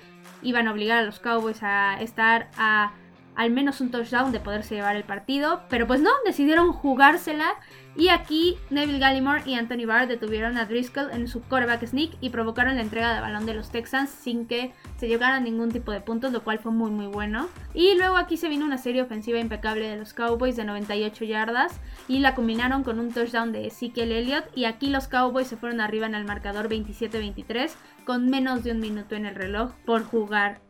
Iban 0.44 0.68
a 0.68 0.74
obligar 0.74 0.98
a 0.98 1.04
los 1.04 1.22
Cowboys 1.22 1.64
a 1.64 2.02
estar 2.02 2.50
a 2.58 2.92
al 3.36 3.52
menos 3.52 3.82
un 3.82 3.92
touchdown 3.92 4.32
de 4.32 4.40
poderse 4.40 4.76
llevar 4.76 4.96
el 4.96 5.04
partido, 5.04 5.62
pero 5.70 5.88
pues 5.88 6.02
no, 6.02 6.10
decidieron 6.26 6.72
jugársela 6.72 7.56
y 7.98 8.10
aquí 8.10 8.58
Neville 8.70 9.00
Gallimore 9.00 9.44
y 9.46 9.54
Anthony 9.54 9.86
Barr 9.86 10.08
detuvieron 10.08 10.58
a 10.58 10.66
Driscoll 10.66 11.12
en 11.12 11.28
su 11.28 11.42
quarterback 11.42 11.86
sneak 11.86 12.12
y 12.20 12.30
provocaron 12.30 12.76
la 12.76 12.82
entrega 12.82 13.14
de 13.14 13.22
balón 13.22 13.46
de 13.46 13.54
los 13.54 13.70
Texans 13.70 14.10
sin 14.10 14.48
que 14.48 14.74
se 14.98 15.08
llegaran 15.08 15.46
ningún 15.46 15.72
tipo 15.72 15.92
de 15.92 16.02
puntos, 16.02 16.34
lo 16.34 16.44
cual 16.44 16.60
fue 16.60 16.74
muy 16.74 16.92
muy 16.92 17.08
bueno. 17.08 17.48
Y 17.74 17.96
luego 17.96 18.18
aquí 18.18 18.36
se 18.36 18.50
vino 18.50 18.66
una 18.66 18.78
serie 18.78 19.02
ofensiva 19.02 19.40
impecable 19.40 19.88
de 19.88 19.96
los 19.96 20.14
Cowboys 20.14 20.58
de 20.58 20.66
98 20.66 21.24
yardas 21.24 21.80
y 22.10 22.20
la 22.20 22.36
combinaron 22.36 22.84
con 22.84 23.00
un 23.00 23.14
touchdown 23.14 23.54
de 23.54 23.68
Ezekiel 23.68 24.12
Elliott 24.12 24.46
y 24.56 24.66
aquí 24.66 24.90
los 24.90 25.08
Cowboys 25.08 25.48
se 25.48 25.58
fueron 25.58 25.80
arriba 25.80 26.06
en 26.06 26.16
el 26.16 26.26
marcador 26.26 26.68
27-23 26.68 27.72
con 28.06 28.30
menos 28.30 28.64
de 28.64 28.72
un 28.72 28.80
minuto 28.80 29.16
en 29.16 29.26
el 29.26 29.36
reloj 29.36 29.72
por 29.86 30.04
jugar. 30.04 30.65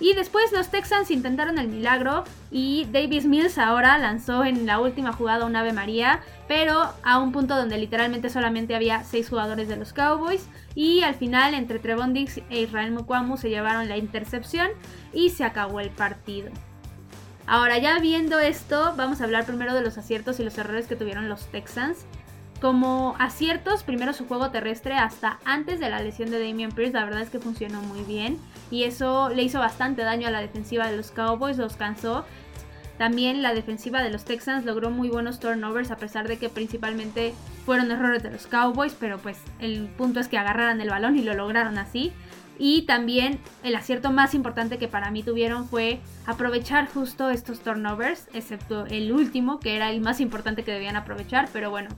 Y 0.00 0.14
después 0.14 0.50
los 0.52 0.70
Texans 0.70 1.10
intentaron 1.10 1.58
el 1.58 1.68
milagro 1.68 2.24
y 2.50 2.86
Davis 2.90 3.26
Mills 3.26 3.58
ahora 3.58 3.98
lanzó 3.98 4.44
en 4.44 4.64
la 4.64 4.80
última 4.80 5.12
jugada 5.12 5.44
un 5.44 5.54
Ave 5.54 5.74
María, 5.74 6.20
pero 6.48 6.94
a 7.02 7.18
un 7.18 7.32
punto 7.32 7.54
donde 7.54 7.76
literalmente 7.76 8.30
solamente 8.30 8.74
había 8.74 9.04
6 9.04 9.28
jugadores 9.28 9.68
de 9.68 9.76
los 9.76 9.92
Cowboys 9.92 10.48
y 10.74 11.02
al 11.02 11.14
final 11.14 11.52
entre 11.52 11.78
Trevon 11.78 12.14
Dix 12.14 12.38
e 12.48 12.62
Israel 12.62 12.92
Mukwamu 12.92 13.36
se 13.36 13.50
llevaron 13.50 13.88
la 13.90 13.98
intercepción 13.98 14.70
y 15.12 15.30
se 15.30 15.44
acabó 15.44 15.80
el 15.80 15.90
partido. 15.90 16.50
Ahora 17.46 17.78
ya 17.78 17.98
viendo 17.98 18.38
esto, 18.38 18.94
vamos 18.96 19.20
a 19.20 19.24
hablar 19.24 19.44
primero 19.44 19.74
de 19.74 19.82
los 19.82 19.98
aciertos 19.98 20.38
y 20.40 20.44
los 20.44 20.56
errores 20.56 20.86
que 20.86 20.96
tuvieron 20.96 21.28
los 21.28 21.46
Texans. 21.46 22.06
Como 22.60 23.16
aciertos, 23.18 23.84
primero 23.84 24.12
su 24.12 24.26
juego 24.26 24.50
terrestre 24.50 24.94
hasta 24.94 25.38
antes 25.46 25.80
de 25.80 25.88
la 25.88 26.00
lesión 26.00 26.30
de 26.30 26.38
Damian 26.38 26.72
Pierce, 26.72 26.92
la 26.92 27.04
verdad 27.04 27.22
es 27.22 27.30
que 27.30 27.38
funcionó 27.38 27.80
muy 27.80 28.02
bien 28.02 28.38
y 28.70 28.84
eso 28.84 29.30
le 29.30 29.42
hizo 29.42 29.58
bastante 29.58 30.02
daño 30.02 30.28
a 30.28 30.30
la 30.30 30.42
defensiva 30.42 30.86
de 30.86 30.96
los 30.96 31.10
Cowboys, 31.10 31.56
los 31.56 31.76
cansó. 31.76 32.26
También 32.98 33.40
la 33.40 33.54
defensiva 33.54 34.02
de 34.02 34.10
los 34.10 34.26
Texans 34.26 34.66
logró 34.66 34.90
muy 34.90 35.08
buenos 35.08 35.40
turnovers 35.40 35.90
a 35.90 35.96
pesar 35.96 36.28
de 36.28 36.36
que 36.36 36.50
principalmente 36.50 37.32
fueron 37.64 37.90
errores 37.90 38.22
de 38.22 38.30
los 38.30 38.46
Cowboys, 38.46 38.94
pero 39.00 39.16
pues 39.16 39.38
el 39.58 39.88
punto 39.88 40.20
es 40.20 40.28
que 40.28 40.36
agarraran 40.36 40.82
el 40.82 40.90
balón 40.90 41.16
y 41.16 41.22
lo 41.22 41.32
lograron 41.32 41.78
así. 41.78 42.12
Y 42.62 42.82
también 42.82 43.40
el 43.64 43.74
acierto 43.74 44.12
más 44.12 44.34
importante 44.34 44.76
que 44.76 44.86
para 44.86 45.10
mí 45.10 45.22
tuvieron 45.22 45.66
fue 45.66 45.98
aprovechar 46.26 46.86
justo 46.88 47.30
estos 47.30 47.60
turnovers, 47.60 48.28
excepto 48.34 48.84
el 48.84 49.12
último, 49.12 49.58
que 49.60 49.76
era 49.76 49.90
el 49.90 50.02
más 50.02 50.20
importante 50.20 50.62
que 50.62 50.70
debían 50.70 50.94
aprovechar. 50.94 51.48
Pero 51.54 51.70
bueno, 51.70 51.88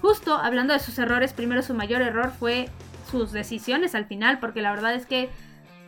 justo 0.00 0.36
hablando 0.36 0.74
de 0.74 0.78
sus 0.78 0.96
errores, 1.00 1.32
primero 1.32 1.60
su 1.62 1.74
mayor 1.74 2.02
error 2.02 2.30
fue 2.30 2.68
sus 3.10 3.32
decisiones 3.32 3.96
al 3.96 4.04
final, 4.04 4.38
porque 4.38 4.62
la 4.62 4.70
verdad 4.70 4.94
es 4.94 5.06
que 5.06 5.28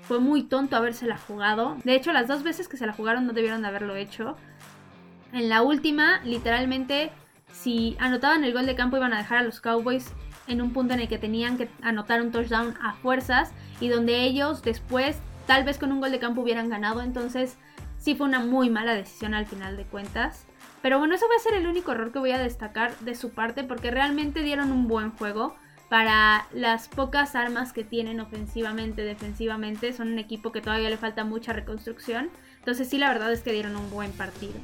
fue 0.02 0.18
muy 0.18 0.42
tonto 0.42 0.74
habérsela 0.74 1.16
jugado. 1.16 1.76
De 1.84 1.94
hecho, 1.94 2.12
las 2.12 2.26
dos 2.26 2.42
veces 2.42 2.66
que 2.66 2.76
se 2.76 2.86
la 2.86 2.92
jugaron 2.92 3.28
no 3.28 3.34
debieron 3.34 3.62
de 3.62 3.68
haberlo 3.68 3.94
hecho. 3.94 4.36
En 5.32 5.48
la 5.48 5.62
última, 5.62 6.20
literalmente, 6.24 7.12
si 7.52 7.96
anotaban 8.00 8.42
el 8.42 8.52
gol 8.52 8.66
de 8.66 8.74
campo 8.74 8.96
iban 8.96 9.12
a 9.12 9.18
dejar 9.18 9.38
a 9.38 9.42
los 9.42 9.60
Cowboys 9.60 10.12
en 10.46 10.62
un 10.62 10.72
punto 10.72 10.94
en 10.94 11.00
el 11.00 11.08
que 11.08 11.18
tenían 11.18 11.56
que 11.56 11.68
anotar 11.82 12.20
un 12.22 12.32
touchdown 12.32 12.74
a 12.82 12.94
fuerzas 12.94 13.52
y 13.80 13.88
donde 13.88 14.22
ellos 14.22 14.62
después 14.62 15.16
tal 15.46 15.64
vez 15.64 15.78
con 15.78 15.92
un 15.92 16.00
gol 16.00 16.10
de 16.10 16.18
campo 16.18 16.42
hubieran 16.42 16.68
ganado, 16.68 17.02
entonces 17.02 17.56
sí 17.98 18.14
fue 18.14 18.26
una 18.26 18.40
muy 18.40 18.70
mala 18.70 18.94
decisión 18.94 19.34
al 19.34 19.46
final 19.46 19.76
de 19.76 19.84
cuentas. 19.84 20.46
Pero 20.82 20.98
bueno, 20.98 21.14
eso 21.14 21.26
va 21.30 21.36
a 21.36 21.42
ser 21.42 21.54
el 21.54 21.66
único 21.66 21.92
error 21.92 22.12
que 22.12 22.18
voy 22.18 22.32
a 22.32 22.38
destacar 22.38 22.96
de 22.98 23.14
su 23.14 23.30
parte 23.30 23.64
porque 23.64 23.90
realmente 23.90 24.42
dieron 24.42 24.70
un 24.70 24.86
buen 24.86 25.10
juego 25.12 25.54
para 25.88 26.46
las 26.52 26.88
pocas 26.88 27.34
armas 27.34 27.72
que 27.72 27.84
tienen 27.84 28.20
ofensivamente, 28.20 29.02
defensivamente. 29.02 29.92
Son 29.92 30.08
un 30.08 30.18
equipo 30.18 30.52
que 30.52 30.60
todavía 30.60 30.90
le 30.90 30.98
falta 30.98 31.24
mucha 31.24 31.52
reconstrucción. 31.54 32.30
Entonces 32.58 32.88
sí, 32.88 32.98
la 32.98 33.08
verdad 33.08 33.32
es 33.32 33.40
que 33.40 33.52
dieron 33.52 33.76
un 33.76 33.90
buen 33.90 34.12
partido. 34.12 34.54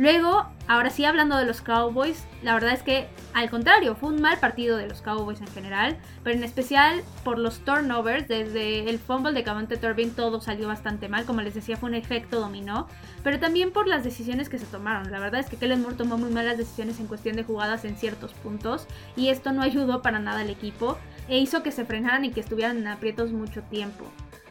Luego, 0.00 0.46
ahora 0.66 0.88
sí 0.88 1.04
hablando 1.04 1.36
de 1.36 1.44
los 1.44 1.60
Cowboys, 1.60 2.24
la 2.42 2.54
verdad 2.54 2.72
es 2.72 2.82
que 2.82 3.06
al 3.34 3.50
contrario, 3.50 3.94
fue 3.96 4.08
un 4.08 4.22
mal 4.22 4.38
partido 4.38 4.78
de 4.78 4.88
los 4.88 5.02
Cowboys 5.02 5.42
en 5.42 5.46
general, 5.48 5.98
pero 6.24 6.34
en 6.38 6.42
especial 6.42 7.02
por 7.22 7.38
los 7.38 7.58
turnovers, 7.66 8.26
desde 8.26 8.88
el 8.88 8.98
fumble 8.98 9.34
de 9.34 9.44
Cavante 9.44 9.76
Turbin 9.76 10.12
todo 10.12 10.40
salió 10.40 10.68
bastante 10.68 11.10
mal, 11.10 11.26
como 11.26 11.42
les 11.42 11.52
decía 11.52 11.76
fue 11.76 11.90
un 11.90 11.96
efecto 11.96 12.40
dominó, 12.40 12.88
pero 13.22 13.38
también 13.38 13.72
por 13.72 13.86
las 13.86 14.02
decisiones 14.02 14.48
que 14.48 14.58
se 14.58 14.64
tomaron. 14.64 15.10
La 15.10 15.20
verdad 15.20 15.40
es 15.40 15.50
que 15.50 15.58
Kellen 15.58 15.82
Moore 15.82 15.96
tomó 15.96 16.16
muy 16.16 16.30
malas 16.30 16.56
decisiones 16.56 16.98
en 16.98 17.06
cuestión 17.06 17.36
de 17.36 17.44
jugadas 17.44 17.84
en 17.84 17.98
ciertos 17.98 18.32
puntos 18.32 18.86
y 19.16 19.28
esto 19.28 19.52
no 19.52 19.60
ayudó 19.60 20.00
para 20.00 20.18
nada 20.18 20.40
al 20.40 20.48
equipo 20.48 20.96
e 21.28 21.36
hizo 21.40 21.62
que 21.62 21.72
se 21.72 21.84
frenaran 21.84 22.24
y 22.24 22.30
que 22.30 22.40
estuvieran 22.40 22.78
en 22.78 22.86
aprietos 22.86 23.32
mucho 23.32 23.60
tiempo. 23.64 24.06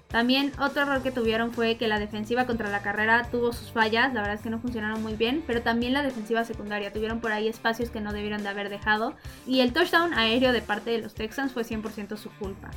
También 0.09 0.51
otro 0.59 0.81
error 0.81 1.03
que 1.03 1.11
tuvieron 1.11 1.53
fue 1.53 1.77
que 1.77 1.87
la 1.87 1.99
defensiva 1.99 2.47
contra 2.47 2.69
la 2.69 2.81
carrera 2.81 3.27
tuvo 3.29 3.53
sus 3.53 3.71
fallas, 3.71 4.11
la 4.11 4.21
verdad 4.21 4.37
es 4.37 4.41
que 4.41 4.49
no 4.49 4.59
funcionaron 4.59 5.03
muy 5.03 5.13
bien, 5.13 5.43
pero 5.45 5.61
también 5.61 5.93
la 5.93 6.01
defensiva 6.01 6.43
secundaria 6.43 6.91
tuvieron 6.91 7.19
por 7.19 7.31
ahí 7.31 7.47
espacios 7.47 7.91
que 7.91 8.01
no 8.01 8.11
debieron 8.11 8.41
de 8.41 8.49
haber 8.49 8.69
dejado 8.69 9.15
y 9.45 9.59
el 9.59 9.71
touchdown 9.71 10.15
aéreo 10.15 10.51
de 10.51 10.63
parte 10.63 10.89
de 10.89 10.97
los 10.97 11.13
Texans 11.13 11.51
fue 11.51 11.63
100% 11.63 12.17
su 12.17 12.31
culpa. 12.31 12.71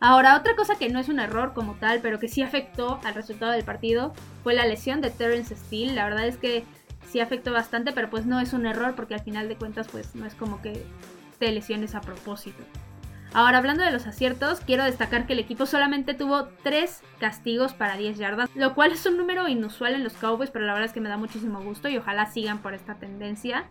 Ahora, 0.00 0.36
otra 0.36 0.54
cosa 0.54 0.76
que 0.76 0.90
no 0.90 1.00
es 1.00 1.08
un 1.08 1.20
error 1.20 1.54
como 1.54 1.74
tal, 1.74 2.00
pero 2.00 2.20
que 2.20 2.28
sí 2.28 2.42
afectó 2.42 3.00
al 3.02 3.14
resultado 3.14 3.52
del 3.52 3.64
partido, 3.64 4.12
fue 4.44 4.54
la 4.54 4.66
lesión 4.66 5.00
de 5.00 5.10
Terrence 5.10 5.56
Steele. 5.56 5.94
La 5.94 6.04
verdad 6.04 6.28
es 6.28 6.36
que 6.36 6.64
sí 7.10 7.18
afectó 7.18 7.52
bastante, 7.52 7.92
pero 7.92 8.10
pues 8.10 8.26
no 8.26 8.38
es 8.40 8.52
un 8.52 8.66
error 8.66 8.94
porque 8.94 9.14
al 9.14 9.22
final 9.22 9.48
de 9.48 9.56
cuentas 9.56 9.88
pues 9.90 10.14
no 10.14 10.26
es 10.26 10.34
como 10.34 10.62
que 10.62 10.84
te 11.38 11.50
lesiones 11.50 11.94
a 11.94 12.00
propósito. 12.00 12.62
Ahora, 13.34 13.58
hablando 13.58 13.84
de 13.84 13.90
los 13.90 14.06
aciertos, 14.06 14.60
quiero 14.60 14.84
destacar 14.84 15.26
que 15.26 15.34
el 15.34 15.38
equipo 15.38 15.66
solamente 15.66 16.14
tuvo 16.14 16.48
3 16.62 17.02
castigos 17.20 17.74
para 17.74 17.96
10 17.96 18.16
yardas, 18.16 18.50
lo 18.54 18.74
cual 18.74 18.92
es 18.92 19.04
un 19.06 19.16
número 19.16 19.48
inusual 19.48 19.94
en 19.94 20.02
los 20.02 20.14
Cowboys, 20.14 20.50
pero 20.50 20.64
la 20.64 20.72
verdad 20.72 20.86
es 20.86 20.92
que 20.92 21.00
me 21.00 21.10
da 21.10 21.18
muchísimo 21.18 21.60
gusto 21.60 21.88
y 21.88 21.98
ojalá 21.98 22.26
sigan 22.26 22.58
por 22.58 22.74
esta 22.74 22.94
tendencia. 22.94 23.64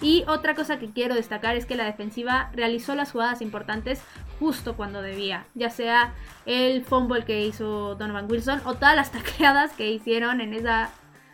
Y 0.00 0.24
otra 0.26 0.54
cosa 0.54 0.78
que 0.78 0.90
quiero 0.90 1.14
destacar 1.14 1.54
es 1.54 1.66
que 1.66 1.76
la 1.76 1.84
defensiva 1.84 2.50
realizó 2.52 2.94
las 2.94 3.12
jugadas 3.12 3.40
importantes 3.42 4.02
justo 4.40 4.74
cuando 4.74 5.00
debía, 5.00 5.44
ya 5.54 5.70
sea 5.70 6.14
el 6.46 6.84
fumble 6.84 7.24
que 7.24 7.46
hizo 7.46 7.94
Donovan 7.94 8.28
Wilson 8.28 8.62
o 8.64 8.74
todas 8.74 8.96
las 8.96 9.12
tacleadas 9.12 9.72
que 9.72 9.92
hicieron 9.92 10.40
en 10.40 10.54
esa 10.54 10.90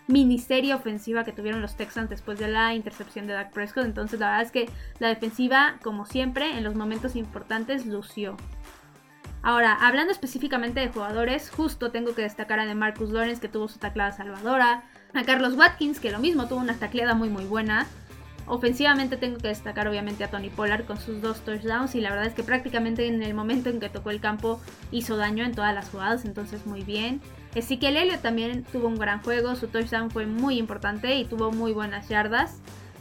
miniserie 0.08 0.74
ofensiva 0.74 1.22
que 1.22 1.32
tuvieron 1.32 1.62
los 1.62 1.76
Texans 1.76 2.10
después 2.10 2.38
de 2.38 2.48
la 2.48 2.74
intercepción 2.74 3.26
de 3.26 3.34
Dak 3.34 3.52
Prescott. 3.52 3.84
Entonces 3.84 4.18
la 4.18 4.30
verdad 4.30 4.46
es 4.46 4.50
que 4.50 4.68
la 4.98 5.08
defensiva, 5.08 5.76
como 5.82 6.06
siempre, 6.06 6.56
en 6.56 6.64
los 6.64 6.74
momentos 6.74 7.14
importantes 7.14 7.86
lució. 7.86 8.36
Ahora, 9.42 9.74
hablando 9.74 10.10
específicamente 10.10 10.80
de 10.80 10.88
jugadores, 10.88 11.50
justo 11.50 11.92
tengo 11.92 12.14
que 12.14 12.22
destacar 12.22 12.58
a 12.58 12.66
de 12.66 12.74
Marcus 12.74 13.10
Lawrence 13.10 13.40
que 13.40 13.48
tuvo 13.48 13.68
su 13.68 13.78
tacleada 13.78 14.12
salvadora, 14.12 14.82
a 15.14 15.24
Carlos 15.24 15.54
Watkins 15.54 16.00
que 16.00 16.10
lo 16.10 16.18
mismo 16.18 16.48
tuvo 16.48 16.58
una 16.58 16.74
tacleada 16.74 17.14
muy 17.14 17.28
muy 17.28 17.44
buena. 17.44 17.86
Ofensivamente 18.46 19.18
tengo 19.18 19.38
que 19.38 19.48
destacar 19.48 19.88
obviamente 19.88 20.24
a 20.24 20.30
Tony 20.30 20.48
Pollard 20.48 20.86
con 20.86 20.98
sus 20.98 21.20
dos 21.20 21.44
touchdowns 21.44 21.94
y 21.94 22.00
la 22.00 22.10
verdad 22.10 22.26
es 22.26 22.32
que 22.32 22.42
prácticamente 22.42 23.06
en 23.06 23.22
el 23.22 23.34
momento 23.34 23.68
en 23.68 23.78
que 23.78 23.90
tocó 23.90 24.10
el 24.10 24.20
campo 24.20 24.60
hizo 24.90 25.18
daño 25.18 25.44
en 25.44 25.52
todas 25.52 25.74
las 25.74 25.90
jugadas, 25.90 26.24
entonces 26.24 26.66
muy 26.66 26.82
bien. 26.82 27.20
Ezequiel 27.54 27.96
Elliott 27.96 28.22
también 28.22 28.64
tuvo 28.64 28.88
un 28.88 28.98
gran 28.98 29.22
juego, 29.22 29.56
su 29.56 29.68
touchdown 29.68 30.10
fue 30.10 30.26
muy 30.26 30.58
importante 30.58 31.16
y 31.16 31.24
tuvo 31.24 31.50
muy 31.50 31.72
buenas 31.72 32.08
yardas. 32.08 32.58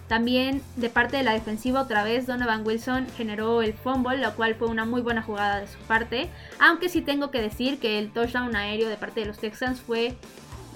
También 0.07 0.61
de 0.77 0.89
parte 0.89 1.17
de 1.17 1.23
la 1.23 1.33
defensiva 1.33 1.81
otra 1.81 2.03
vez 2.03 2.27
Donovan 2.27 2.65
Wilson 2.65 3.07
generó 3.17 3.61
el 3.61 3.73
fumble, 3.73 4.19
lo 4.19 4.33
cual 4.35 4.55
fue 4.55 4.69
una 4.69 4.85
muy 4.85 5.01
buena 5.01 5.21
jugada 5.21 5.59
de 5.59 5.67
su 5.67 5.77
parte, 5.79 6.29
aunque 6.59 6.87
sí 6.87 7.01
tengo 7.01 7.29
que 7.29 7.41
decir 7.41 7.77
que 7.79 7.99
el 7.99 8.11
touchdown 8.11 8.55
aéreo 8.55 8.87
de 8.87 8.95
parte 8.95 9.19
de 9.19 9.25
los 9.25 9.37
Texans 9.37 9.81
fue 9.81 10.15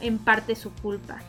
en 0.01 0.17
parte 0.17 0.55
su 0.55 0.71
culpa. 0.73 1.19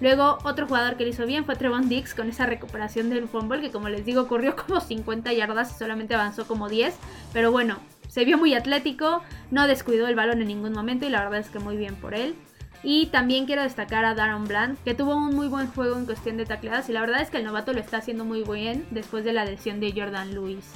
Luego 0.00 0.38
otro 0.44 0.66
jugador 0.66 0.96
que 0.96 1.04
lo 1.04 1.10
hizo 1.10 1.26
bien 1.26 1.44
fue 1.44 1.56
Trevon 1.56 1.88
Dix 1.88 2.14
con 2.14 2.28
esa 2.28 2.46
recuperación 2.46 3.10
del 3.10 3.28
fumble 3.28 3.60
que 3.60 3.70
como 3.70 3.88
les 3.88 4.04
digo 4.04 4.28
corrió 4.28 4.54
como 4.56 4.80
50 4.80 5.32
yardas 5.32 5.72
y 5.72 5.78
solamente 5.78 6.14
avanzó 6.14 6.46
como 6.46 6.68
10, 6.68 6.94
pero 7.32 7.52
bueno, 7.52 7.78
se 8.18 8.24
vio 8.24 8.36
muy 8.36 8.52
atlético, 8.54 9.22
no 9.52 9.68
descuidó 9.68 10.08
el 10.08 10.16
balón 10.16 10.42
en 10.42 10.48
ningún 10.48 10.72
momento 10.72 11.06
y 11.06 11.08
la 11.08 11.20
verdad 11.20 11.38
es 11.38 11.50
que 11.50 11.60
muy 11.60 11.76
bien 11.76 11.94
por 11.94 12.14
él. 12.14 12.34
Y 12.82 13.06
también 13.06 13.46
quiero 13.46 13.62
destacar 13.62 14.04
a 14.04 14.16
Darren 14.16 14.48
Bland, 14.48 14.76
que 14.82 14.92
tuvo 14.92 15.14
un 15.14 15.36
muy 15.36 15.46
buen 15.46 15.68
juego 15.68 15.96
en 15.96 16.04
cuestión 16.04 16.36
de 16.36 16.44
tacleadas 16.44 16.88
y 16.88 16.92
la 16.92 17.00
verdad 17.00 17.22
es 17.22 17.30
que 17.30 17.36
el 17.36 17.44
novato 17.44 17.72
lo 17.72 17.78
está 17.78 17.98
haciendo 17.98 18.24
muy 18.24 18.42
bien 18.42 18.84
después 18.90 19.24
de 19.24 19.32
la 19.32 19.44
lesión 19.44 19.78
de 19.78 19.92
Jordan 19.92 20.34
Lewis. 20.34 20.68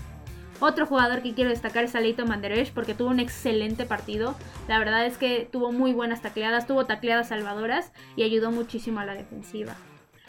Otro 0.61 0.87
jugador 0.87 1.21
que 1.21 1.35
quiero 1.35 1.51
destacar 1.51 1.83
es 1.83 1.97
Aleito 1.97 2.25
Manderesh 2.27 2.73
porque 2.73 2.95
tuvo 2.95 3.11
un 3.11 3.19
excelente 3.19 3.87
partido. 3.87 4.37
La 4.69 4.79
verdad 4.79 5.05
es 5.05 5.19
que 5.19 5.49
tuvo 5.51 5.73
muy 5.73 5.93
buenas 5.93 6.23
tacleadas, 6.23 6.69
tuvo 6.69 6.87
tacleadas 6.87 7.31
salvadoras 7.31 7.91
y 8.15 8.23
ayudó 8.23 8.53
muchísimo 8.53 9.01
a 9.01 9.05
la 9.05 9.15
defensiva. 9.15 9.75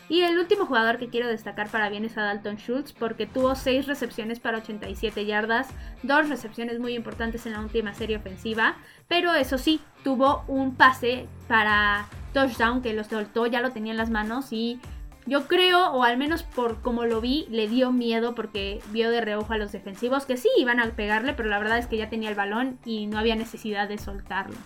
Y 0.10 0.22
el 0.22 0.38
último 0.38 0.66
jugador 0.66 0.98
que 0.98 1.08
quiero 1.08 1.28
destacar 1.28 1.70
para 1.70 1.90
bien 1.90 2.06
es 2.06 2.18
a 2.18 2.24
Dalton 2.24 2.58
Schultz 2.58 2.94
porque 2.94 3.26
tuvo 3.26 3.56
6 3.56 3.88
recepciones 3.88 4.40
para 4.40 4.58
87 4.58 5.26
yardas, 5.26 5.70
dos 6.04 6.30
recepciones 6.30 6.80
muy 6.80 6.94
importantes 6.94 7.46
en 7.46 7.54
la 7.54 7.62
última 7.62 7.94
serie 7.94 8.18
ofensiva, 8.18 8.76
pero 9.08 9.34
eso 9.34 9.58
sí, 9.58 9.80
tuvo 10.04 10.44
un 10.48 10.76
pase 10.76 11.28
para 11.48 12.08
touchdown 12.34 12.82
que 12.82 12.94
lo 12.94 13.04
soltó, 13.04 13.46
ya 13.48 13.62
lo 13.62 13.72
tenía 13.72 13.92
en 13.92 13.98
las 13.98 14.10
manos 14.10 14.52
y 14.52 14.80
yo 15.26 15.48
creo, 15.48 15.92
o 15.92 16.04
al 16.04 16.18
menos 16.18 16.44
por 16.44 16.82
como 16.82 17.06
lo 17.06 17.22
vi, 17.22 17.48
le 17.50 17.70
dio 17.70 17.94
miedo 17.94 18.36
porque 18.36 18.82
vio 18.92 19.10
de 19.10 19.22
reojo 19.22 19.54
a 19.54 19.58
los 19.58 19.72
defensivos 19.72 20.26
que 20.26 20.36
sí 20.36 20.50
iban 20.58 20.82
a 20.82 20.92
pegarle, 20.92 21.34
pero 21.34 21.48
la 21.48 21.60
verdad 21.60 21.78
es 21.78 21.88
que 21.88 21.98
ya 21.98 22.10
tenía 22.10 22.30
el 22.30 22.36
balón 22.36 22.78
y 22.84 23.08
no 23.08 23.20
había 23.20 23.36
necesidad 23.36 23.88
de 23.88 23.98
soltarlo. 23.98 24.58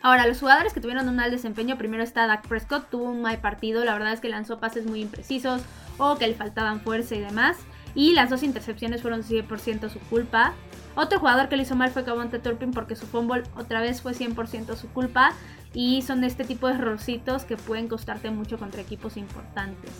Ahora, 0.00 0.26
los 0.26 0.38
jugadores 0.38 0.72
que 0.72 0.80
tuvieron 0.80 1.08
un 1.08 1.16
mal 1.16 1.30
desempeño, 1.30 1.76
primero 1.76 2.02
está 2.02 2.26
Dak 2.26 2.46
Prescott, 2.46 2.88
tuvo 2.88 3.04
un 3.04 3.20
mal 3.20 3.38
partido, 3.38 3.84
la 3.84 3.94
verdad 3.94 4.12
es 4.12 4.20
que 4.20 4.28
lanzó 4.28 4.60
pases 4.60 4.86
muy 4.86 5.00
imprecisos 5.00 5.62
o 5.98 6.16
que 6.16 6.28
le 6.28 6.34
faltaban 6.34 6.80
fuerza 6.80 7.16
y 7.16 7.20
demás. 7.20 7.56
Y 7.94 8.12
las 8.12 8.30
dos 8.30 8.44
intercepciones 8.44 9.02
fueron 9.02 9.22
100% 9.22 9.88
su 9.88 9.98
culpa. 9.98 10.54
Otro 10.94 11.18
jugador 11.18 11.48
que 11.48 11.56
le 11.56 11.62
hizo 11.62 11.74
mal 11.74 11.90
fue 11.90 12.04
Cavante 12.04 12.38
Turpin 12.38 12.70
porque 12.70 12.94
su 12.94 13.06
fumble 13.06 13.42
otra 13.56 13.80
vez 13.80 14.02
fue 14.02 14.12
100% 14.12 14.76
su 14.76 14.88
culpa. 14.88 15.32
Y 15.74 16.02
son 16.02 16.22
este 16.22 16.44
tipo 16.44 16.68
de 16.68 16.74
errorcitos 16.74 17.44
que 17.44 17.56
pueden 17.56 17.88
costarte 17.88 18.30
mucho 18.30 18.58
contra 18.58 18.80
equipos 18.80 19.16
importantes. 19.16 19.90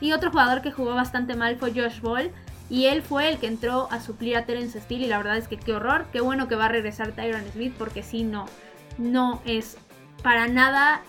Y 0.00 0.12
otro 0.12 0.30
jugador 0.30 0.62
que 0.62 0.72
jugó 0.72 0.94
bastante 0.94 1.34
mal 1.34 1.56
fue 1.56 1.72
Josh 1.72 2.00
Ball. 2.00 2.30
Y 2.70 2.86
él 2.86 3.02
fue 3.02 3.28
el 3.28 3.38
que 3.38 3.46
entró 3.46 3.88
a 3.90 4.00
suplir 4.00 4.36
a 4.36 4.46
Terence 4.46 4.80
Steele. 4.80 5.04
Y 5.04 5.08
la 5.08 5.18
verdad 5.18 5.36
es 5.36 5.48
que 5.48 5.58
qué 5.58 5.74
horror. 5.74 6.06
Qué 6.12 6.20
bueno 6.20 6.48
que 6.48 6.56
va 6.56 6.66
a 6.66 6.70
regresar 6.70 7.12
Tyron 7.12 7.44
Smith 7.52 7.74
porque 7.76 8.02
si 8.02 8.22
no, 8.22 8.46
no 8.98 9.42
es 9.44 9.76
para 10.22 10.48
nada 10.48 11.02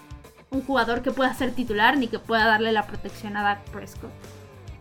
un 0.52 0.62
jugador 0.62 1.02
que 1.02 1.12
pueda 1.12 1.34
ser 1.34 1.52
titular 1.52 1.98
ni 1.98 2.08
que 2.08 2.20
pueda 2.20 2.46
darle 2.46 2.72
la 2.72 2.88
protección 2.88 3.38
a 3.38 3.44
Dak 3.44 3.70
Prescott. 3.72 4.12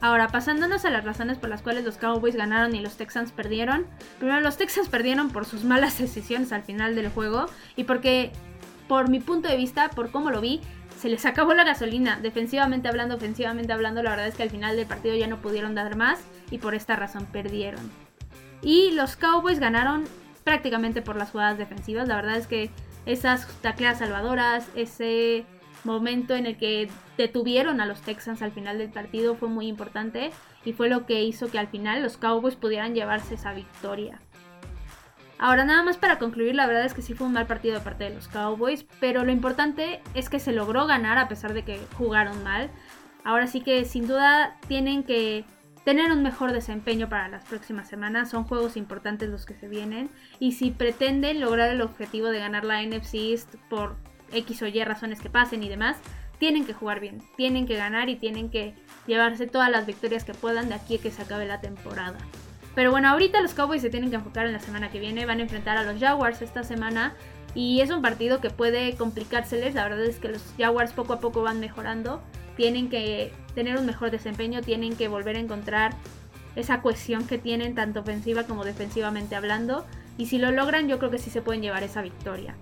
Ahora, 0.01 0.29
pasándonos 0.29 0.85
a 0.85 0.91
las 0.91 1.05
razones 1.05 1.39
por 1.39 1.49
las 1.49 1.63
cuales 1.63 1.85
los 1.85 1.97
Cowboys 1.97 2.37
ganaron 2.37 2.75
y 2.75 2.81
los 2.81 2.97
Texans 2.97 3.33
perdieron. 3.33 3.87
Primero, 4.19 4.41
los 4.41 4.59
Texans 4.59 4.89
perdieron 4.89 5.31
por 5.31 5.47
sus 5.47 5.65
malas 5.65 5.99
decisiones 5.99 6.53
al 6.53 6.63
final 6.63 6.95
del 6.95 7.09
juego 7.09 7.47
y 7.75 7.85
porque, 7.85 8.31
por 8.87 9.09
mi 9.09 9.21
punto 9.21 9.49
de 9.49 9.57
vista, 9.57 9.89
por 9.89 10.11
cómo 10.11 10.31
lo 10.31 10.41
vi, 10.41 10.61
se 11.01 11.09
les 11.09 11.25
acabó 11.25 11.55
la 11.55 11.65
gasolina. 11.65 12.19
Defensivamente 12.21 12.89
hablando, 12.89 13.15
ofensivamente 13.15 13.73
hablando, 13.73 14.03
la 14.03 14.11
verdad 14.11 14.27
es 14.29 14.35
que 14.35 14.43
al 14.43 14.51
final 14.51 14.77
del 14.77 14.87
partido 14.87 15.17
ya 15.17 15.27
no 15.27 15.41
pudieron 15.41 15.75
dar 15.75 15.97
más 15.97 16.19
y 16.51 16.59
por 16.59 16.75
esta 16.75 16.97
razón 16.97 17.27
perdieron. 17.27 17.91
Y 18.61 18.93
los 18.93 19.17
Cowboys 19.17 19.59
ganaron 19.59 20.05
prácticamente 20.45 21.03
por 21.03 21.17
las 21.17 21.31
jugadas 21.31 21.59
defensivas. 21.59 22.09
La 22.09 22.17
verdad 22.17 22.37
es 22.37 22.47
que 22.47 22.71
esas 23.07 23.47
tacleas 23.61 23.99
salvadoras, 23.99 24.69
ese 24.75 25.45
momento 25.85 26.35
en 26.35 26.47
el 26.47 26.57
que 26.57 26.89
detuvieron 27.19 27.81
a 27.81 27.87
los 27.87 28.01
Texans 28.01 28.43
al 28.43 28.53
final 28.53 28.79
del 28.79 28.91
partido 28.91 29.35
fue 29.37 29.49
muy 29.49 29.67
importante 29.67 30.31
y 30.65 30.73
fue 30.73 30.89
lo 30.89 31.07
que 31.07 31.23
hizo 31.23 31.51
que 31.51 31.59
al 31.59 31.69
final 31.69 32.03
los 32.03 32.17
Cowboys 32.17 32.57
pudieran 32.57 32.95
llevarse 32.95 33.35
esa 33.35 33.53
victoria. 33.53 34.21
Ahora 35.39 35.65
nada 35.65 35.83
más 35.83 35.99
para 35.99 36.19
concluir, 36.19 36.55
la 36.55 36.67
verdad 36.67 36.87
es 36.87 36.95
que 36.95 37.03
sí 37.03 37.13
fue 37.13 37.27
un 37.27 37.35
mal 37.35 37.47
partido 37.47 37.75
de 37.75 37.85
parte 37.85 38.05
de 38.05 38.15
los 38.15 38.29
Cowboys, 38.29 38.87
pero 39.01 39.25
lo 39.25 39.33
importante 39.33 40.01
es 40.15 40.31
que 40.31 40.39
se 40.39 40.53
logró 40.53 40.87
ganar 40.87 41.19
a 41.19 41.29
pesar 41.29 41.53
de 41.53 41.65
que 41.65 41.81
jugaron 41.99 42.43
mal. 42.45 42.71
Ahora 43.25 43.47
sí 43.47 43.61
que 43.61 43.85
sin 43.85 44.07
duda 44.07 44.57
tienen 44.69 45.03
que 45.03 45.45
tener 45.85 46.11
un 46.11 46.23
mejor 46.23 46.53
desempeño 46.53 47.09
para 47.09 47.29
las 47.29 47.45
próximas 47.45 47.89
semanas. 47.89 48.31
Son 48.31 48.45
juegos 48.45 48.77
importantes 48.77 49.29
los 49.29 49.47
que 49.47 49.55
se 49.55 49.69
vienen. 49.69 50.11
Y 50.39 50.53
si 50.53 50.71
pretenden 50.71 51.41
lograr 51.41 51.71
el 51.71 51.83
objetivo 51.83 52.29
de 52.29 52.41
ganar 52.41 52.65
la 52.65 52.83
NFC 52.83 53.15
East 53.15 53.55
por 53.69 53.97
X 54.33 54.63
o 54.63 54.67
Y 54.67 54.83
razones 54.85 55.21
que 55.21 55.31
pasen 55.31 55.63
y 55.63 55.69
demás, 55.69 55.97
tienen 56.39 56.65
que 56.65 56.75
jugar 56.75 57.01
bien, 57.01 57.23
tienen 57.37 57.67
que 57.67 57.77
ganar 57.77 58.09
y 58.09 58.17
tienen 58.17 58.51
que 58.51 58.75
llevarse 59.07 59.47
todas 59.47 59.71
las 59.71 59.87
victorias 59.87 60.25
que 60.25 60.35
puedan 60.35 60.69
de 60.69 60.75
aquí 60.75 60.97
a 60.97 61.01
que 61.01 61.11
se 61.11 61.23
acabe 61.23 61.47
la 61.47 61.61
temporada. 61.61 62.19
Pero 62.75 62.91
bueno, 62.91 63.09
ahorita 63.09 63.41
los 63.41 63.55
Cowboys 63.55 63.83
se 63.83 63.91
tienen 63.91 64.11
que 64.11 64.17
enfocar 64.17 64.47
en 64.47 64.53
la 64.53 64.59
semana 64.59 64.91
que 64.91 64.99
viene. 64.99 65.27
Van 65.27 65.39
a 65.39 65.43
enfrentar 65.43 65.77
a 65.77 65.85
los 65.85 66.01
Jaguars 66.01 66.43
esta 66.43 66.65
semana. 66.65 67.15
Y 67.55 67.81
es 67.83 67.91
un 67.91 68.03
partido 68.03 68.41
que 68.41 68.51
puede 68.51 68.97
complicárseles. 68.97 69.75
La 69.75 69.85
verdad 69.85 70.05
es 70.05 70.19
que 70.19 70.29
los 70.29 70.43
Jaguars 70.59 70.93
poco 70.93 71.13
a 71.13 71.21
poco 71.21 71.43
van 71.43 71.61
mejorando. 71.61 72.21
Tienen 72.57 72.89
que 72.89 73.33
tener 73.55 73.79
un 73.79 73.87
mejor 73.87 74.11
desempeño, 74.11 74.63
tienen 74.63 74.97
que 74.97 75.09
volver 75.09 75.37
a 75.37 75.41
encontrar 75.41 75.95
esa 76.57 76.83
cohesión 76.83 77.27
que 77.27 77.39
tienen 77.39 77.75
tanto 77.75 78.01
ofensiva 78.01 78.45
como 78.45 78.65
defensivamente 78.65 79.37
hablando. 79.37 79.85
Y 80.19 80.27
si 80.27 80.39
lo 80.39 80.51
logran, 80.53 80.89
yo 80.89 80.99
creo 80.99 81.11
que 81.11 81.19
sí 81.19 81.31
se 81.31 81.43
pueden 81.43 81.63
llevar 81.63 81.83
esa 81.83 82.03
victoria. 82.03 82.55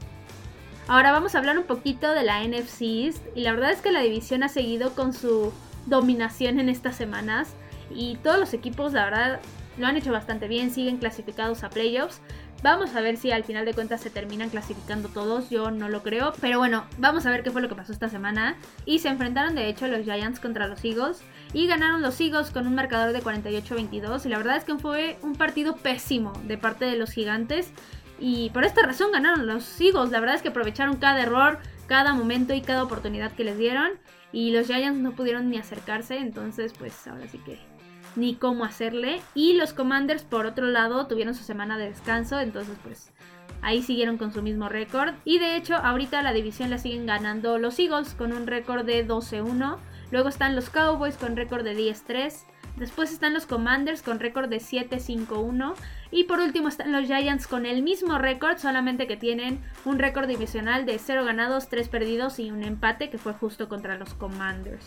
Ahora 0.88 1.12
vamos 1.12 1.34
a 1.34 1.38
hablar 1.38 1.58
un 1.58 1.64
poquito 1.64 2.12
de 2.12 2.22
la 2.22 2.42
NFC 2.42 2.82
East. 2.82 3.24
Y 3.34 3.42
la 3.42 3.52
verdad 3.52 3.72
es 3.72 3.80
que 3.80 3.92
la 3.92 4.00
división 4.00 4.42
ha 4.42 4.48
seguido 4.48 4.94
con 4.94 5.12
su 5.12 5.52
dominación 5.86 6.58
en 6.58 6.68
estas 6.68 6.96
semanas. 6.96 7.54
Y 7.94 8.16
todos 8.16 8.38
los 8.38 8.54
equipos, 8.54 8.92
la 8.92 9.04
verdad, 9.04 9.40
lo 9.78 9.86
han 9.86 9.96
hecho 9.96 10.12
bastante 10.12 10.48
bien, 10.48 10.70
siguen 10.70 10.98
clasificados 10.98 11.62
a 11.62 11.70
playoffs. 11.70 12.20
Vamos 12.62 12.94
a 12.94 13.00
ver 13.00 13.16
si 13.16 13.32
al 13.32 13.42
final 13.42 13.64
de 13.64 13.74
cuentas 13.74 14.00
se 14.00 14.08
terminan 14.08 14.48
clasificando 14.48 15.08
todos, 15.08 15.50
yo 15.50 15.72
no 15.72 15.88
lo 15.88 16.04
creo. 16.04 16.32
Pero 16.40 16.58
bueno, 16.58 16.86
vamos 16.98 17.26
a 17.26 17.30
ver 17.30 17.42
qué 17.42 17.50
fue 17.50 17.60
lo 17.60 17.68
que 17.68 17.74
pasó 17.74 17.92
esta 17.92 18.08
semana. 18.08 18.56
Y 18.84 19.00
se 19.00 19.08
enfrentaron 19.08 19.56
de 19.56 19.68
hecho 19.68 19.88
los 19.88 20.04
Giants 20.04 20.38
contra 20.38 20.68
los 20.68 20.84
Eagles. 20.84 21.22
Y 21.52 21.66
ganaron 21.66 22.02
los 22.02 22.20
Eagles 22.20 22.50
con 22.50 22.68
un 22.68 22.76
marcador 22.76 23.12
de 23.12 23.20
48-22. 23.20 24.26
Y 24.26 24.28
la 24.28 24.38
verdad 24.38 24.56
es 24.56 24.64
que 24.64 24.78
fue 24.78 25.18
un 25.22 25.34
partido 25.34 25.74
pésimo 25.74 26.32
de 26.44 26.56
parte 26.56 26.84
de 26.84 26.96
los 26.96 27.10
gigantes. 27.10 27.72
Y 28.20 28.50
por 28.50 28.64
esta 28.64 28.82
razón 28.82 29.10
ganaron 29.10 29.48
los 29.48 29.80
Eagles. 29.80 30.12
La 30.12 30.20
verdad 30.20 30.36
es 30.36 30.42
que 30.42 30.50
aprovecharon 30.50 30.98
cada 30.98 31.20
error, 31.20 31.58
cada 31.88 32.14
momento 32.14 32.54
y 32.54 32.60
cada 32.60 32.84
oportunidad 32.84 33.32
que 33.32 33.42
les 33.42 33.58
dieron. 33.58 33.90
Y 34.30 34.52
los 34.52 34.68
Giants 34.68 35.00
no 35.00 35.16
pudieron 35.16 35.50
ni 35.50 35.58
acercarse. 35.58 36.18
Entonces 36.18 36.72
pues 36.78 37.08
ahora 37.08 37.26
sí 37.26 37.38
que 37.38 37.58
ni 38.16 38.34
cómo 38.34 38.64
hacerle. 38.64 39.20
Y 39.34 39.54
los 39.54 39.72
Commanders, 39.72 40.22
por 40.24 40.46
otro 40.46 40.66
lado, 40.66 41.06
tuvieron 41.06 41.34
su 41.34 41.44
semana 41.44 41.78
de 41.78 41.90
descanso, 41.90 42.40
entonces 42.40 42.76
pues 42.82 43.12
ahí 43.62 43.82
siguieron 43.82 44.18
con 44.18 44.32
su 44.32 44.42
mismo 44.42 44.68
récord. 44.68 45.14
Y 45.24 45.38
de 45.38 45.56
hecho, 45.56 45.76
ahorita 45.76 46.22
la 46.22 46.32
división 46.32 46.70
la 46.70 46.78
siguen 46.78 47.06
ganando 47.06 47.58
los 47.58 47.78
Eagles 47.78 48.14
con 48.14 48.32
un 48.32 48.46
récord 48.46 48.84
de 48.84 49.06
12-1. 49.06 49.78
Luego 50.10 50.28
están 50.28 50.54
los 50.54 50.68
Cowboys 50.68 51.16
con 51.16 51.36
récord 51.36 51.64
de 51.64 51.76
10-3. 51.76 52.44
Después 52.76 53.12
están 53.12 53.34
los 53.34 53.46
Commanders 53.46 54.02
con 54.02 54.18
récord 54.18 54.48
de 54.48 54.58
7-5-1. 54.58 55.74
Y 56.10 56.24
por 56.24 56.40
último 56.40 56.68
están 56.68 56.92
los 56.92 57.06
Giants 57.06 57.46
con 57.46 57.64
el 57.64 57.82
mismo 57.82 58.18
récord, 58.18 58.58
solamente 58.58 59.06
que 59.06 59.16
tienen 59.16 59.60
un 59.84 59.98
récord 59.98 60.26
divisional 60.26 60.84
de 60.84 60.98
0 60.98 61.24
ganados, 61.24 61.68
3 61.68 61.88
perdidos 61.88 62.38
y 62.38 62.50
un 62.50 62.62
empate 62.62 63.08
que 63.08 63.18
fue 63.18 63.32
justo 63.32 63.68
contra 63.68 63.96
los 63.96 64.14
Commanders. 64.14 64.86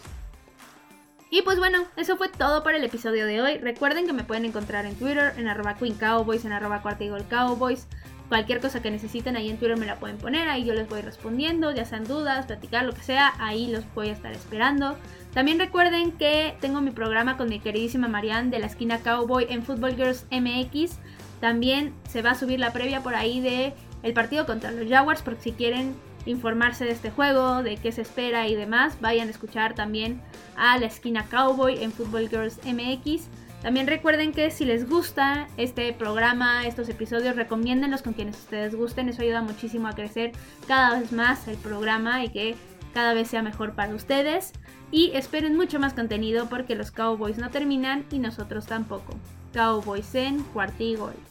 Y 1.35 1.41
pues 1.41 1.59
bueno, 1.59 1.83
eso 1.97 2.15
fue 2.15 2.29
todo 2.29 2.63
por 2.63 2.75
el 2.75 2.83
episodio 2.85 3.25
de 3.25 3.41
hoy. 3.41 3.57
Recuerden 3.57 4.07
que 4.07 4.13
me 4.13 4.23
pueden 4.23 4.45
encontrar 4.45 4.85
en 4.85 4.95
Twitter, 4.95 5.33
en 5.35 5.49
arroba 5.49 5.75
Queen 5.75 5.95
Cowboys, 5.95 6.45
en 6.45 6.53
arroba 6.53 6.81
Cowboys. 7.29 7.87
Cualquier 8.29 8.61
cosa 8.61 8.81
que 8.81 8.89
necesiten 8.89 9.35
ahí 9.35 9.49
en 9.49 9.57
Twitter 9.57 9.77
me 9.77 9.85
la 9.85 9.97
pueden 9.97 10.17
poner, 10.17 10.47
ahí 10.47 10.63
yo 10.63 10.73
les 10.73 10.87
voy 10.87 11.01
respondiendo, 11.01 11.73
ya 11.73 11.83
sean 11.83 12.05
dudas, 12.05 12.45
platicar, 12.45 12.85
lo 12.85 12.93
que 12.93 13.03
sea, 13.03 13.33
ahí 13.37 13.67
los 13.67 13.83
voy 13.93 14.07
a 14.07 14.13
estar 14.13 14.31
esperando. 14.31 14.97
También 15.33 15.59
recuerden 15.59 16.13
que 16.13 16.55
tengo 16.61 16.79
mi 16.79 16.91
programa 16.91 17.35
con 17.35 17.49
mi 17.49 17.59
queridísima 17.59 18.07
Marianne 18.07 18.49
de 18.49 18.59
la 18.59 18.67
esquina 18.67 18.99
Cowboy 18.99 19.47
en 19.49 19.61
Football 19.61 19.97
Girls 19.97 20.25
MX. 20.31 20.99
También 21.41 21.93
se 22.07 22.21
va 22.21 22.31
a 22.31 22.35
subir 22.35 22.61
la 22.61 22.71
previa 22.71 23.01
por 23.03 23.13
ahí 23.13 23.41
de 23.41 23.73
el 24.03 24.13
partido 24.13 24.45
contra 24.45 24.71
los 24.71 24.87
Jaguars, 24.89 25.21
porque 25.21 25.41
si 25.41 25.51
quieren 25.51 25.95
informarse 26.25 26.85
de 26.85 26.91
este 26.91 27.11
juego, 27.11 27.63
de 27.63 27.77
qué 27.77 27.91
se 27.91 28.01
espera 28.01 28.47
y 28.47 28.55
demás, 28.55 28.97
vayan 29.01 29.27
a 29.27 29.31
escuchar 29.31 29.75
también 29.75 30.21
a 30.55 30.77
la 30.77 30.87
esquina 30.87 31.25
Cowboy 31.29 31.83
en 31.83 31.91
Football 31.91 32.29
Girls 32.29 32.59
MX. 32.65 33.27
También 33.61 33.87
recuerden 33.87 34.31
que 34.31 34.51
si 34.51 34.63
les 34.63 34.87
gusta 34.87 35.47
este 35.57 35.91
programa, 35.93 36.67
estos 36.67 36.87
episodios, 36.87 37.35
recomiéndenlos 37.35 38.03
con 38.03 38.13
quienes 38.13 38.37
ustedes 38.37 38.75
gusten. 38.75 39.09
Eso 39.09 39.23
ayuda 39.23 39.41
muchísimo 39.41 39.87
a 39.87 39.95
crecer 39.95 40.33
cada 40.67 40.99
vez 40.99 41.11
más 41.11 41.47
el 41.47 41.57
programa 41.57 42.23
y 42.23 42.29
que 42.29 42.55
cada 42.93 43.15
vez 43.15 43.27
sea 43.27 43.41
mejor 43.41 43.73
para 43.73 43.95
ustedes. 43.95 44.53
Y 44.91 45.11
esperen 45.15 45.55
mucho 45.55 45.79
más 45.79 45.95
contenido 45.95 46.47
porque 46.47 46.75
los 46.75 46.91
Cowboys 46.91 47.39
no 47.39 47.49
terminan 47.49 48.05
y 48.11 48.19
nosotros 48.19 48.67
tampoco. 48.67 49.15
Cowboys 49.51 50.13
en 50.13 50.43
Cuartigol. 50.43 51.15